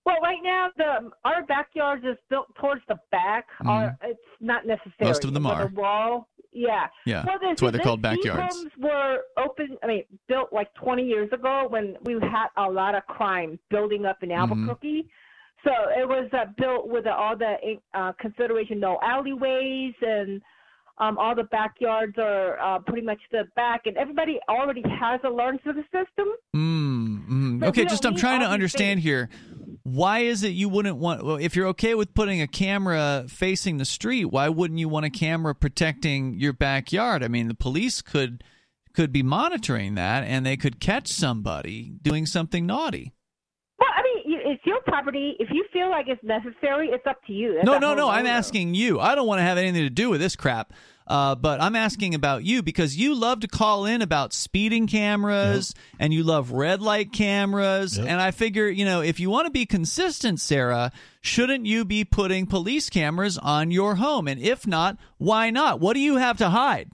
[0.06, 3.46] Well, right now the our backyard is built towards the back.
[3.66, 4.92] Or it's not necessary.
[5.00, 5.06] Mm-hmm.
[5.06, 5.68] Most of them are.
[5.70, 6.28] The wall.
[6.52, 6.88] Yeah.
[7.06, 8.56] Yeah, Well, that's why they're the- called backyards.
[8.56, 9.78] homes were open.
[9.84, 14.06] I mean, built like 20 years ago when we had a lot of crime building
[14.06, 14.40] up in Mm-hmm.
[14.52, 15.08] Albuquerque.
[15.64, 17.56] So it was uh, built with all the
[17.94, 20.42] uh, consideration, no alleyways, and
[21.00, 25.30] um, all the backyards are uh, pretty much the back, and everybody already has a
[25.30, 26.28] learn to the system.
[26.56, 27.60] Mm, mm.
[27.62, 29.04] So Okay, just I'm trying to understand things.
[29.06, 29.30] here.
[29.84, 31.24] Why is it you wouldn't want?
[31.24, 35.06] Well, if you're okay with putting a camera facing the street, why wouldn't you want
[35.06, 37.24] a camera protecting your backyard?
[37.24, 38.44] I mean, the police could
[38.94, 43.14] could be monitoring that, and they could catch somebody doing something naughty.
[43.80, 44.19] Well, I mean,
[44.50, 45.36] it's your property.
[45.40, 47.54] If you feel like it's necessary, it's up to you.
[47.56, 48.10] That's No, no, no.
[48.10, 48.30] I'm homeowner.
[48.30, 49.00] asking you.
[49.00, 50.74] I don't want to have anything to do with this crap.
[51.08, 55.74] Uh, but I'm asking about you because you love to call in about speeding cameras
[55.98, 57.98] and you love red light cameras.
[57.98, 58.08] Yep.
[58.08, 60.92] And I figure, you know, if you want to be consistent, Sarah,
[61.22, 64.28] shouldn't you be putting police cameras on your home?
[64.28, 65.80] And if not, why not?
[65.80, 66.92] What do you have to hide?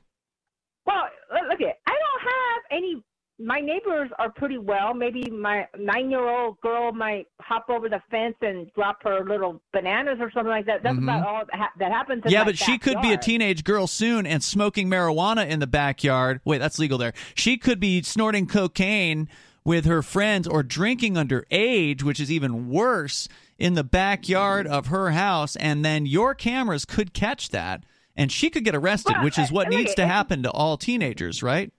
[0.86, 1.04] Well,
[1.34, 1.76] look look it.
[1.86, 3.04] I don't have any.
[3.38, 4.94] My neighbors are pretty well.
[4.94, 10.32] Maybe my nine-year-old girl might hop over the fence and drop her little bananas or
[10.32, 10.84] something like that.
[10.84, 12.22] That's about all that, ha- that happens.
[12.22, 12.30] Mm-hmm.
[12.30, 16.40] yeah, but she could be a teenage girl soon and smoking marijuana in the backyard.
[16.46, 17.14] Wait, that's legal there.
[17.34, 19.28] She could be snorting cocaine
[19.66, 23.28] with her friends or drinking underage, which is even worse,
[23.58, 25.58] in the backyard of her house.
[25.58, 27.84] And then your cameras could catch that.
[28.16, 31.44] And she could get arrested, Well, which is what needs to happen to all teenagers,
[31.44, 31.74] right?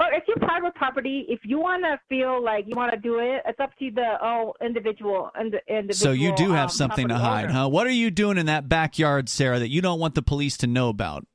[0.00, 1.26] Well, it's your private property.
[1.28, 4.14] If you want to feel like you want to do it, it's up to the
[4.22, 5.94] oh individual and individual.
[5.94, 7.52] So you do have um, something to hide, owner.
[7.52, 7.68] huh?
[7.68, 10.66] What are you doing in that backyard, Sarah, that you don't want the police to
[10.66, 11.26] know about?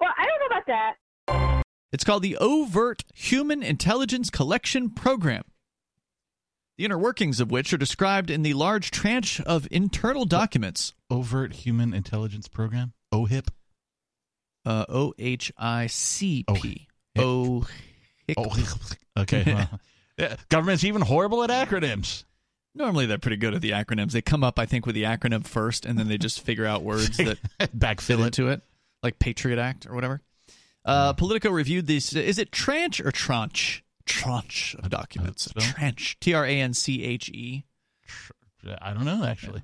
[0.00, 1.62] Well, I don't know about that.
[1.92, 5.44] It's called the Overt Human Intelligence Collection Program.
[6.78, 10.94] The inner workings of which are described in the large tranche of internal documents.
[11.08, 13.50] Overt Human Intelligence Program, OHIP.
[14.64, 16.88] Uh, O H I C P.
[17.18, 17.66] Oh,
[18.36, 18.46] Oh,
[19.18, 19.42] okay.
[19.54, 19.80] well,
[20.16, 22.24] yeah, government's even horrible at acronyms.
[22.74, 24.12] Normally they're pretty good at the acronyms.
[24.12, 26.82] They come up, I think, with the acronym first, and then they just figure out
[26.82, 27.38] words that
[27.76, 28.62] Backfill into it,
[29.02, 30.20] like Patriot Act or whatever.
[30.84, 32.14] Uh, Politico reviewed these.
[32.14, 33.82] Is it tranche or tranche?
[34.06, 35.48] Tranche of documents.
[35.58, 36.16] Tranche.
[36.20, 37.64] T R A N C H E.
[38.80, 39.62] I don't know actually.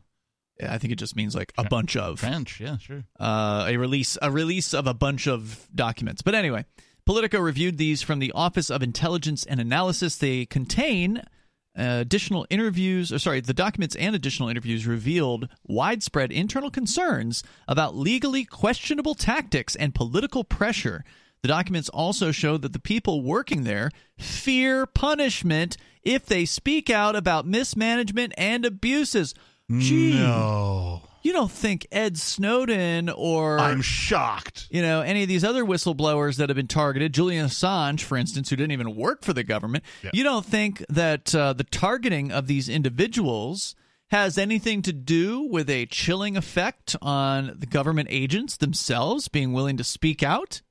[0.61, 2.19] Yeah, I think it just means like a bunch of.
[2.21, 3.05] French, yeah, sure.
[3.21, 6.23] uh, a release a release of a bunch of documents.
[6.23, 6.65] But anyway,
[7.07, 10.17] Politico reviewed these from the Office of Intelligence and Analysis.
[10.17, 11.19] They contain
[11.79, 17.95] uh, additional interviews, or sorry, the documents and additional interviews revealed widespread internal concerns about
[17.97, 21.05] legally questionable tactics and political pressure.
[21.43, 27.15] The documents also show that the people working there fear punishment if they speak out
[27.15, 29.35] about mismanagement and abuses.
[29.71, 31.03] Gee, No.
[31.27, 34.69] You don't think Ed Snowden or I'm shocked.
[34.71, 38.49] you know any of these other whistleblowers that have been targeted, Julian Assange, for instance,
[38.51, 40.11] who didn't even work for the government, Yeah.
[40.15, 43.75] you don't think that uh, the targeting of these individuals
[44.11, 49.77] has anything to do with a chilling effect on the government agents themselves being willing
[49.77, 50.63] to speak out?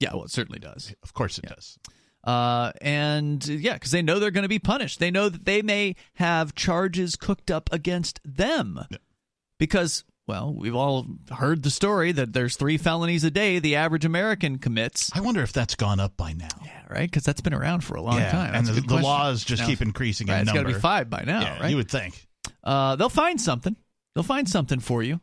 [0.00, 0.94] Yeah, well, it certainly does.
[1.02, 1.78] Of course it does.
[2.24, 4.98] Uh, and yeah, because they know they're going to be punished.
[4.98, 8.80] They know that they may have charges cooked up against them.
[8.90, 8.98] Yeah.
[9.58, 14.04] Because Well, we've all heard the story that there's three felonies a day the average
[14.06, 15.10] American commits.
[15.14, 16.48] I wonder if that's gone up by now.
[16.64, 17.10] Yeah, right?
[17.10, 18.54] Because that's been around for a long yeah, time.
[18.54, 20.68] and That's a the, the laws just Now- keep increasing Right, in it's got to
[20.68, 21.70] be five by now, yeah, right?
[21.70, 22.26] you would think.
[22.62, 23.76] uh, they'll find something.
[24.14, 25.20] They'll find something for you.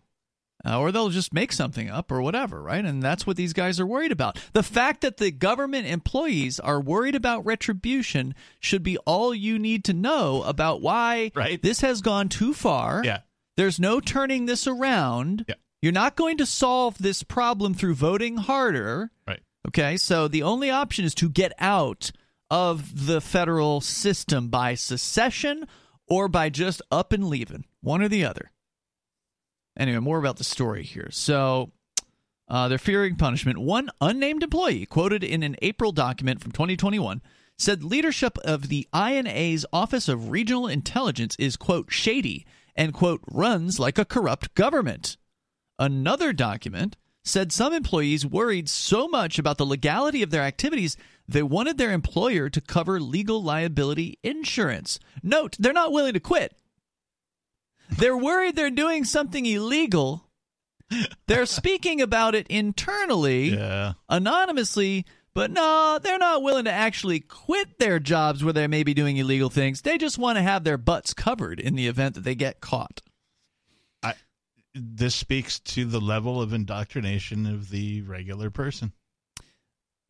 [0.63, 2.85] Uh, or they'll just make something up or whatever, right?
[2.85, 4.37] And that's what these guys are worried about.
[4.53, 9.83] The fact that the government employees are worried about retribution should be all you need
[9.85, 11.59] to know about why Right.
[11.59, 13.01] this has gone too far.
[13.03, 13.21] Yeah.
[13.61, 15.45] There's no turning this around.
[15.47, 15.53] Yeah.
[15.83, 19.11] You're not going to solve this problem through voting harder.
[19.27, 19.41] Right.
[19.67, 22.11] Okay, so the only option is to get out
[22.49, 25.67] of the federal system by secession
[26.07, 28.49] or by just up and leaving, one or the other.
[29.77, 31.09] Anyway, more about the story here.
[31.11, 31.71] So,
[32.47, 33.59] uh, they're fearing punishment.
[33.59, 37.21] One unnamed employee, quoted in an April document from 2021,
[37.59, 43.79] said leadership of the INA's Office of Regional Intelligence is, quote, shady and, quote, runs
[43.79, 45.17] like a corrupt government.
[45.79, 50.97] Another document said some employees worried so much about the legality of their activities
[51.27, 54.99] they wanted their employer to cover legal liability insurance.
[55.23, 56.55] Note, they're not willing to quit.
[57.89, 60.27] They're worried they're doing something illegal.
[61.27, 63.93] They're speaking about it internally, Yeah.
[64.09, 68.93] anonymously, but no, they're not willing to actually quit their jobs where they may be
[68.93, 69.81] doing illegal things.
[69.81, 73.01] They just want to have their butts covered in the event that they get caught.
[74.03, 74.13] I,
[74.73, 78.93] This speaks to the level of indoctrination of the regular person.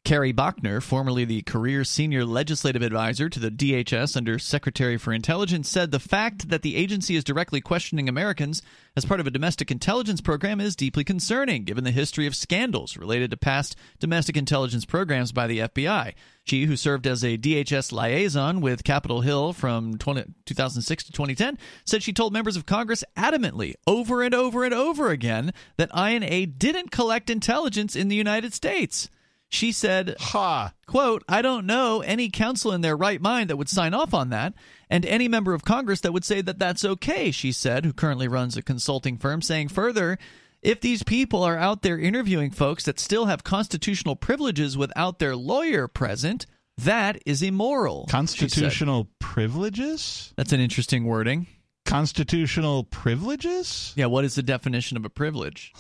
[0.03, 5.69] Carrie Bachner, formerly the career senior legislative advisor to the DHS under Secretary for Intelligence,
[5.69, 8.63] said the fact that the agency is directly questioning Americans
[8.95, 12.97] as part of a domestic intelligence program is deeply concerning, given the history of scandals
[12.97, 16.15] related to past domestic intelligence programs by the FBI.
[16.43, 21.59] She, who served as a DHS liaison with Capitol Hill from 20, 2006 to 2010,
[21.85, 26.47] said she told members of Congress adamantly, over and over and over again, that INA
[26.47, 29.07] didn't collect intelligence in the United States.
[29.51, 30.73] She said, Ha!
[30.87, 34.29] quote, I don't know any counsel in their right mind that would sign off on
[34.29, 34.53] that,
[34.89, 38.29] and any member of Congress that would say that that's okay, she said, who currently
[38.29, 40.17] runs a consulting firm, saying further,
[40.61, 45.35] if these people are out there interviewing folks that still have constitutional privileges without their
[45.35, 46.45] lawyer present,
[46.77, 48.05] that is immoral.
[48.09, 50.33] Constitutional privileges?
[50.37, 51.47] That's an interesting wording.
[51.83, 53.91] Constitutional privileges?
[53.97, 55.73] Yeah, what is the definition of a privilege?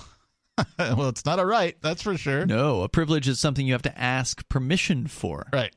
[0.79, 2.45] well, it's not a right, that's for sure.
[2.45, 5.47] No, a privilege is something you have to ask permission for.
[5.51, 5.73] Right.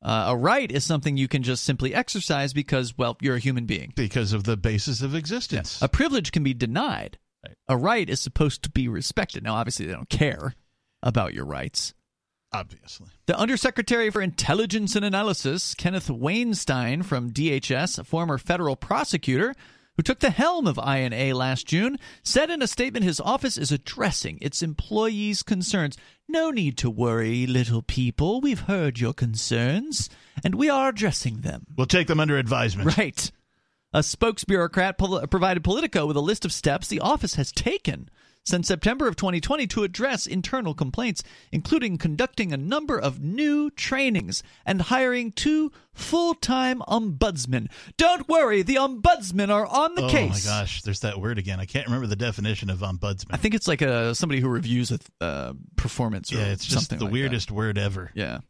[0.00, 3.66] Uh, a right is something you can just simply exercise because, well, you're a human
[3.66, 3.92] being.
[3.96, 5.80] Because of the basis of existence.
[5.82, 7.18] A privilege can be denied.
[7.44, 7.56] Right.
[7.68, 9.42] A right is supposed to be respected.
[9.42, 10.54] Now, obviously, they don't care
[11.02, 11.94] about your rights.
[12.52, 13.08] Obviously.
[13.26, 19.54] The Undersecretary for Intelligence and Analysis, Kenneth Wainstein from DHS, a former federal prosecutor
[19.98, 23.72] who took the helm of INA last June, said in a statement his office is
[23.72, 25.98] addressing its employees' concerns.
[26.28, 28.40] No need to worry, little people.
[28.40, 30.08] We've heard your concerns,
[30.44, 31.66] and we are addressing them.
[31.76, 32.96] We'll take them under advisement.
[32.96, 33.32] Right.
[33.92, 38.08] A spokesbureaucrat pol- provided Politico with a list of steps the office has taken
[38.44, 41.22] since September of 2020 to address internal complaints,
[41.52, 47.68] including conducting a number of new trainings and hiring two full time ombudsmen.
[47.96, 50.46] Don't worry, the ombudsmen are on the oh case.
[50.46, 51.60] Oh my gosh, there's that word again.
[51.60, 53.28] I can't remember the definition of ombudsman.
[53.30, 56.90] I think it's like a somebody who reviews a uh, performance or yeah, it's just
[56.90, 57.12] the like that.
[57.12, 58.10] weirdest word ever.
[58.14, 58.40] Yeah.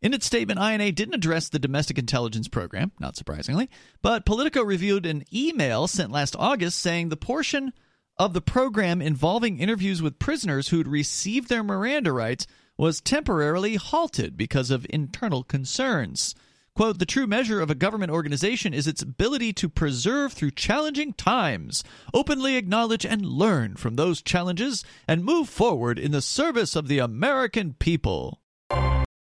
[0.00, 3.68] In its statement, INA didn't address the domestic intelligence program, not surprisingly,
[4.00, 7.72] but Politico reviewed an email sent last August saying the portion
[8.18, 12.46] of the program involving interviews with prisoners who'd received their Miranda rights
[12.76, 16.34] was temporarily halted because of internal concerns.
[16.74, 21.12] Quote, the true measure of a government organization is its ability to preserve through challenging
[21.12, 21.82] times,
[22.14, 27.00] openly acknowledge and learn from those challenges, and move forward in the service of the
[27.00, 28.40] American people.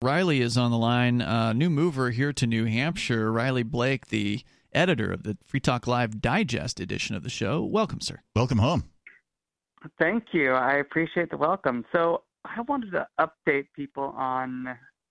[0.03, 3.33] Riley is on the line, uh, new mover here to New Hampshire.
[3.33, 4.43] Riley Blake, the
[4.73, 7.63] editor of the Free Talk Live Digest edition of the show.
[7.65, 8.21] Welcome, sir.
[8.35, 8.85] Welcome home.
[9.99, 10.53] Thank you.
[10.53, 11.85] I appreciate the welcome.
[11.93, 14.67] So I wanted to update people on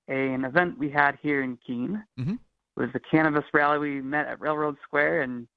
[0.10, 2.04] a, an event we had here in Keene.
[2.20, 2.34] Mhm.
[2.34, 2.40] It
[2.80, 3.80] was a cannabis rally.
[3.80, 5.48] We met at Railroad Square and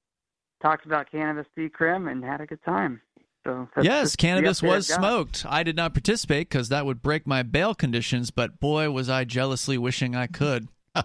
[0.61, 3.01] talked about cannabis decrim and had a good time.
[3.45, 5.45] So yes, cannabis was I've smoked.
[5.49, 9.23] I did not participate because that would break my bail conditions, but boy, was I
[9.23, 10.67] jealously wishing I could.
[10.95, 11.03] Oh,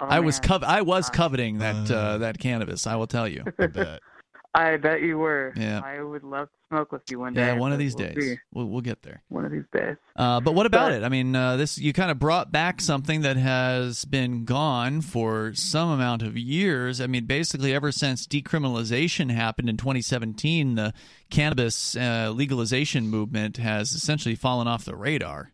[0.00, 1.94] I was cov- I was coveting that Uh.
[1.94, 2.86] uh, that cannabis.
[2.86, 3.44] I will tell you.
[3.58, 4.00] I bet.
[4.52, 5.52] I bet you were.
[5.56, 5.80] Yeah.
[5.84, 7.46] I would love to smoke with you one day.
[7.46, 8.24] Yeah, one of these we'll days.
[8.24, 8.36] see.
[8.52, 9.22] We'll, we'll get there.
[9.28, 9.94] One of these days.
[10.16, 11.04] Uh, but what about But- it?
[11.04, 15.52] I mean, uh, this you kind of brought back something that has been gone for
[15.54, 17.00] some amount of years.
[17.00, 20.92] I mean, basically, ever since decriminalization happened in 2017, the
[21.30, 25.52] cannabis uh, legalization movement has essentially fallen off the radar.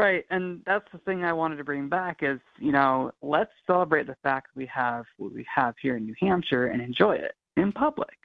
[0.00, 4.06] Right, and that's the thing I wanted to bring back is, you know, let's celebrate
[4.06, 7.70] the fact we have what we have here in New Hampshire and enjoy it in
[7.70, 8.16] public.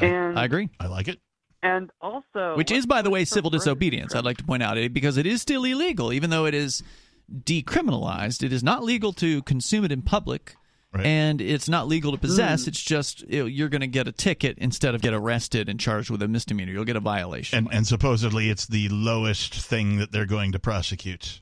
[0.00, 0.68] And I agree.
[0.78, 1.18] I like it.
[1.64, 4.14] and also Which is, by the way, civil disobedience.
[4.14, 6.84] I'd like to point out it because it is still illegal, even though it is
[7.32, 8.44] decriminalized.
[8.44, 10.54] It is not legal to consume it in public,
[10.94, 11.06] Right.
[11.06, 12.64] and it's not legal to possess.
[12.64, 12.68] Mm.
[12.68, 15.80] It's just you know, you're going to get a ticket instead of get arrested and
[15.80, 16.70] charged with a misdemeanor.
[16.72, 17.58] You'll get a violation.
[17.58, 21.40] And and supposedly it's the lowest thing that they're going to prosecute.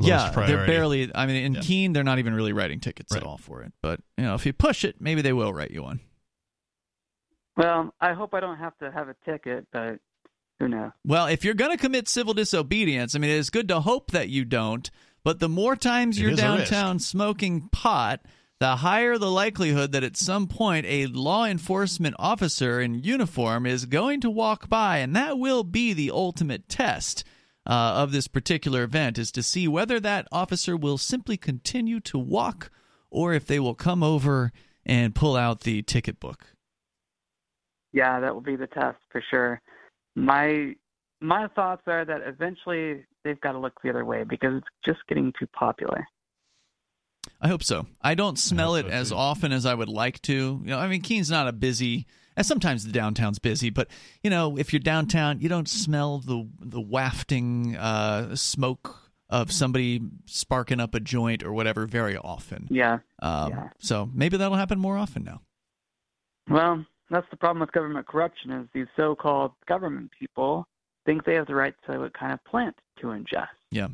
[0.00, 1.10] Lowest yeah, they're barely.
[1.14, 1.60] I mean, in Yeah.
[1.60, 3.72] Keene, they're not even really writing tickets at all for it.
[3.82, 6.00] But you know, if you push it, maybe they will write you one.
[7.56, 9.98] Well, I hope I don't have to have a ticket, but
[10.60, 10.92] who knows?
[11.04, 14.28] Well, if you're going to commit civil disobedience, I mean, it's good to hope that
[14.28, 14.88] you don't.
[15.24, 16.70] But the more times It you're is a risk.
[16.70, 18.20] downtown smoking pot,
[18.60, 23.86] the higher the likelihood that at some point a law enforcement officer in uniform is
[23.86, 27.24] going to walk by, and that will be the ultimate test.
[27.66, 32.18] Uh, of this particular event is to see whether that officer will simply continue to
[32.18, 32.70] walk
[33.10, 34.52] or if they will come over
[34.86, 36.46] and pull out the ticket book.
[37.92, 39.60] Yeah, that will be the test for sure.
[40.16, 40.74] My
[41.20, 45.00] my thoughts are that eventually they've got to look the other way because it's just
[45.06, 46.06] getting too popular.
[47.40, 47.86] I hope so.
[48.00, 49.16] I don't smell hope it so, as too.
[49.16, 50.32] often as I would like to.
[50.62, 52.06] You know, I mean, Keene's not a busy.
[52.36, 53.88] And sometimes the downtown's busy, but
[54.22, 58.96] you know, if you're downtown, you don't smell the the wafting uh, smoke
[59.28, 62.66] of somebody sparking up a joint or whatever very often.
[62.70, 62.98] Yeah.
[63.20, 63.68] Um, Yeah.
[63.78, 65.42] So maybe that'll happen more often now.
[66.48, 70.66] Well, that's the problem with government corruption is these so-called government people
[71.04, 73.48] think they have the right to what kind of plant to ingest.
[73.70, 73.88] Yeah.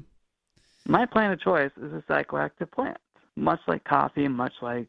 [0.87, 2.99] My plant of choice is a psychoactive plant,
[3.37, 4.89] much like coffee, much like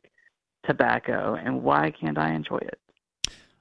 [0.65, 2.79] tobacco, and why can't I enjoy it?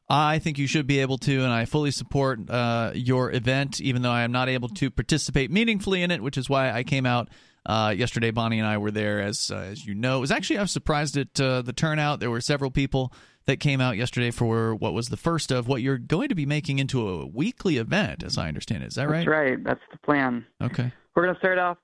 [0.08, 4.02] I think you should be able to, and I fully support uh, your event, even
[4.02, 7.06] though I am not able to participate meaningfully in it, which is why I came
[7.06, 7.30] out
[7.64, 8.30] uh, yesterday.
[8.30, 10.18] Bonnie and I were there, as uh, as you know.
[10.18, 12.20] It was actually I was surprised at uh, the turnout.
[12.20, 13.12] There were several people
[13.46, 16.46] that came out yesterday for what was the first of what you're going to be
[16.46, 18.88] making into a weekly event, as I understand it.
[18.88, 19.18] Is that right?
[19.18, 19.64] That's right.
[19.64, 20.46] That's the plan.
[20.62, 20.92] Okay.
[21.14, 21.78] We're going to start off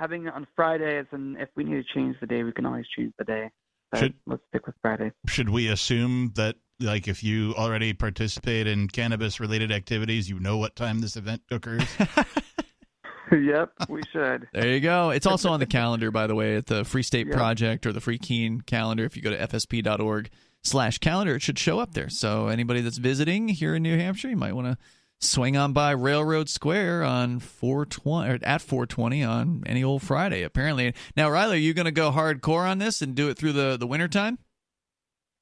[0.00, 2.86] having it on Fridays, and if we need to change the day, we can always
[2.96, 3.50] change the day.
[3.92, 5.12] But Should- let's stick with Friday.
[5.26, 10.56] Should we assume that, like, if you already participate in cannabis related activities, you know
[10.56, 11.84] what time this event occurs?
[13.32, 14.48] yep, we should.
[14.52, 15.10] There you go.
[15.10, 17.34] It's also on the calendar, by the way, at the Free State Yeah.
[17.36, 19.04] Project or the Free Keene calendar.
[19.04, 20.30] If you go to fsp.org
[20.62, 22.08] slash calendar, it should show up there.
[22.08, 24.78] So anybody that's visiting here in New Hampshire, you might want to
[25.20, 30.94] swing on by Railroad Square on 420 or at 420 on any old Friday, apparently.
[31.16, 33.76] Now, Riley, are you going to go hardcore on this and do it through the,
[33.78, 34.38] the wintertime?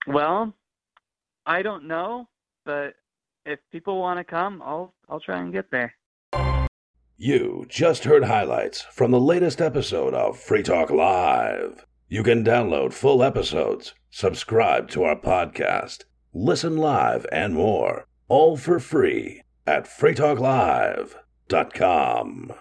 [0.07, 0.55] Well,
[1.47, 2.29] I don't know,
[2.65, 2.95] but
[3.47, 5.95] if people want to come, I'll I'll try and get there.
[7.17, 11.85] You just heard highlights from the latest episode of Free Talk Live.
[12.09, 18.79] You can download full episodes, subscribe to our podcast, listen live, and more, all for
[18.79, 22.53] free at freetalklive.com.